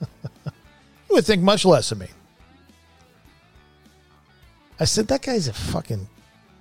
you 1.14 1.18
would 1.18 1.26
think 1.26 1.44
much 1.44 1.64
less 1.64 1.92
of 1.92 1.98
me. 2.00 2.08
I 4.80 4.84
said, 4.84 5.06
That 5.06 5.22
guy's 5.22 5.46
a 5.46 5.52
fucking. 5.52 6.08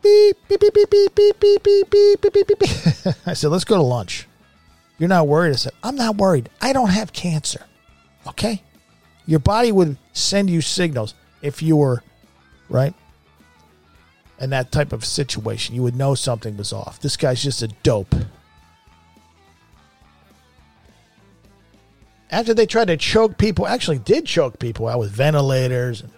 Beep, 0.03 0.37
beep, 0.47 0.59
beep, 0.59 0.73
beep, 0.73 0.89
beep, 0.91 1.15
beep, 1.15 1.39
beep, 1.39 1.63
beep, 1.63 1.89
beep, 1.89 2.21
beep, 2.21 2.47
beep, 2.47 2.59
beep. 2.59 3.15
I 3.25 3.33
said, 3.33 3.49
Let's 3.49 3.63
go 3.63 3.77
to 3.77 3.81
lunch. 3.81 4.27
You're 4.99 5.09
not 5.09 5.27
worried? 5.27 5.53
I 5.53 5.55
said, 5.55 5.73
I'm 5.83 5.95
not 5.95 6.17
worried. 6.17 6.49
I 6.61 6.71
don't 6.71 6.91
have 6.91 7.13
cancer. 7.13 7.65
Okay? 8.27 8.61
Your 9.25 9.39
body 9.39 9.71
would 9.71 9.97
send 10.11 10.51
you 10.51 10.61
signals 10.61 11.15
if 11.41 11.63
you 11.63 11.77
were, 11.77 12.03
right? 12.69 12.93
in 14.39 14.49
that 14.49 14.71
type 14.71 14.91
of 14.91 15.05
situation. 15.05 15.73
You 15.73 15.83
would 15.83 15.95
know 15.95 16.15
something 16.15 16.57
was 16.57 16.73
off. 16.73 16.99
This 16.99 17.15
guy's 17.15 17.41
just 17.41 17.61
a 17.61 17.69
dope. 17.81 18.13
After 22.33 22.55
they 22.55 22.65
tried 22.65 22.87
to 22.87 22.97
choke 22.97 23.37
people, 23.37 23.67
actually 23.67 23.99
did 23.99 24.25
choke 24.25 24.57
people 24.57 24.87
out 24.87 24.97
with 24.97 25.11
ventilators 25.11 26.01
and 26.01 26.11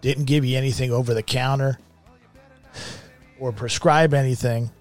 didn't 0.00 0.24
give 0.24 0.44
you 0.44 0.58
anything 0.58 0.90
over 0.90 1.14
the 1.14 1.22
counter 1.22 1.78
or 3.38 3.52
prescribe 3.52 4.12
anything. 4.12 4.72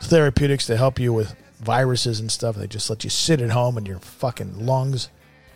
Therapeutics 0.00 0.66
to 0.66 0.76
help 0.76 0.98
you 0.98 1.12
with 1.12 1.36
viruses 1.60 2.18
and 2.18 2.28
stuff. 2.28 2.56
They 2.56 2.66
just 2.66 2.90
let 2.90 3.04
you 3.04 3.10
sit 3.10 3.40
at 3.40 3.50
home 3.50 3.76
and 3.76 3.86
your 3.86 4.00
fucking 4.00 4.66
lungs 4.66 5.10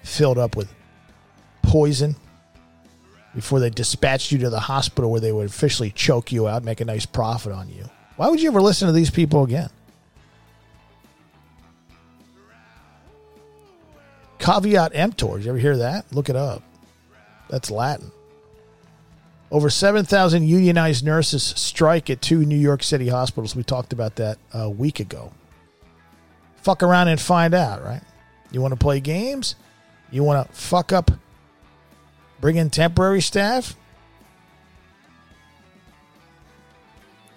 filled 0.05 0.39
up 0.39 0.55
with 0.55 0.73
poison 1.63 2.15
before 3.35 3.59
they 3.59 3.71
dispatched 3.71 4.31
you 4.31 4.39
to 4.39 4.51
the 4.51 4.61
hospital 4.61 5.11
where 5.11 5.21
they 5.21 5.33
would 5.33 5.49
officially 5.49 5.91
choke 5.91 6.31
you 6.31 6.47
out, 6.47 6.63
make 6.63 6.81
a 6.81 6.85
nice 6.85 7.07
profit 7.07 7.51
on 7.51 7.69
you. 7.69 7.91
Why 8.15 8.29
would 8.29 8.41
you 8.41 8.49
ever 8.51 8.63
listen 8.63 8.87
to 8.87 8.93
these 8.93 9.11
people 9.11 9.43
again? 9.43 9.71
Caveat 14.39 14.93
emptor. 14.95 15.37
Did 15.37 15.45
you 15.45 15.51
ever 15.51 15.59
hear 15.59 15.77
that? 15.79 16.13
Look 16.13 16.29
it 16.29 16.37
up. 16.37 16.63
That's 17.49 17.71
Latin. 17.71 18.13
Over 19.51 19.71
7,000 19.71 20.43
unionized 20.43 21.05
nurses 21.05 21.43
strike 21.43 22.11
at 22.11 22.21
two 22.21 22.45
New 22.45 22.59
York 22.59 22.83
City 22.83 23.09
hospitals. 23.09 23.57
We 23.57 23.63
talked 23.63 23.93
about 23.93 24.17
that 24.17 24.39
a 24.53 24.69
week 24.69 25.01
ago. 25.01 25.33
Fuck 26.57 26.83
around 26.83 27.09
and 27.09 27.21
find 27.21 27.55
out, 27.55 27.83
right? 27.83 28.03
You 28.53 28.61
want 28.61 28.73
to 28.73 28.79
play 28.79 29.01
games? 29.01 29.55
You 30.11 30.23
want 30.23 30.47
to 30.47 30.55
fuck 30.55 30.93
up 30.93 31.11
Bring 32.41 32.57
in 32.57 32.71
temporary 32.71 33.21
staff? 33.21 33.77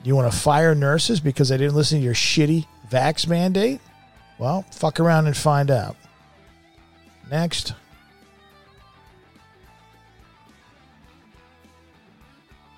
You 0.03 0.15
want 0.15 0.31
to 0.31 0.37
fire 0.37 0.73
nurses 0.73 1.19
because 1.19 1.49
they 1.49 1.57
didn't 1.57 1.75
listen 1.75 1.99
to 1.99 2.03
your 2.03 2.13
shitty 2.13 2.65
vax 2.89 3.27
mandate? 3.27 3.79
Well, 4.39 4.65
fuck 4.71 4.99
around 4.99 5.27
and 5.27 5.37
find 5.37 5.69
out. 5.69 5.95
Next. 7.31 7.73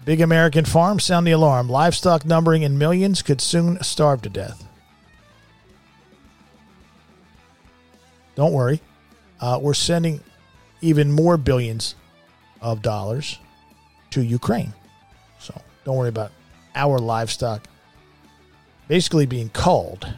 Big 0.05 0.21
American 0.21 0.63
farm 0.63 0.99
sound 0.99 1.25
the 1.25 1.31
alarm. 1.31 1.67
Livestock 1.69 2.23
numbering 2.23 2.61
in 2.61 2.77
millions 2.77 3.23
could 3.23 3.41
soon 3.41 3.81
starve 3.81 4.21
to 4.21 4.29
death. 4.29 4.67
Don't 8.35 8.53
worry. 8.53 8.79
Uh, 9.39 9.59
we're 9.61 9.73
sending 9.73 10.19
even 10.81 11.11
more 11.11 11.37
billions 11.37 11.95
of 12.61 12.81
dollars 12.81 13.39
to 14.11 14.21
Ukraine. 14.21 14.73
So 15.39 15.59
don't 15.83 15.97
worry 15.97 16.09
about 16.09 16.31
our 16.75 16.99
livestock 16.99 17.67
basically 18.87 19.25
being 19.25 19.49
culled. 19.49 20.13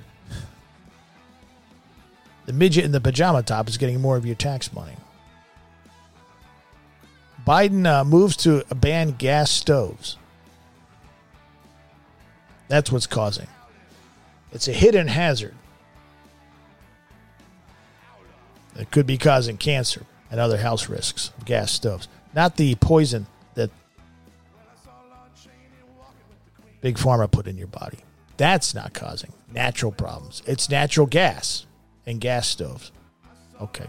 The 2.45 2.53
midget 2.53 2.85
in 2.85 2.91
the 2.91 3.01
pajama 3.01 3.43
top 3.43 3.67
is 3.67 3.77
getting 3.77 4.01
more 4.01 4.17
of 4.17 4.25
your 4.25 4.35
tax 4.35 4.71
money. 4.71 4.95
Biden 7.45 7.85
uh, 7.85 8.03
moves 8.03 8.35
to 8.37 8.63
ban 8.75 9.11
gas 9.11 9.51
stoves. 9.51 10.17
That's 12.67 12.91
what's 12.91 13.07
causing. 13.07 13.47
It's 14.51 14.67
a 14.67 14.73
hidden 14.73 15.07
hazard. 15.07 15.53
It 18.75 18.91
could 18.91 19.05
be 19.05 19.17
causing 19.17 19.57
cancer 19.57 20.05
and 20.31 20.39
other 20.39 20.57
health 20.57 20.89
risks 20.89 21.31
of 21.37 21.45
gas 21.45 21.71
stoves. 21.71 22.07
Not 22.33 22.57
the 22.57 22.75
poison 22.75 23.27
that 23.53 23.69
Big 26.81 26.97
Pharma 26.97 27.29
put 27.31 27.47
in 27.47 27.57
your 27.57 27.67
body. 27.67 27.99
That's 28.37 28.73
not 28.73 28.93
causing 28.93 29.31
natural 29.51 29.91
problems. 29.91 30.41
It's 30.45 30.69
natural 30.69 31.07
gas 31.07 31.65
and 32.05 32.19
gas 32.21 32.47
stoves. 32.47 32.91
Okay. 33.61 33.87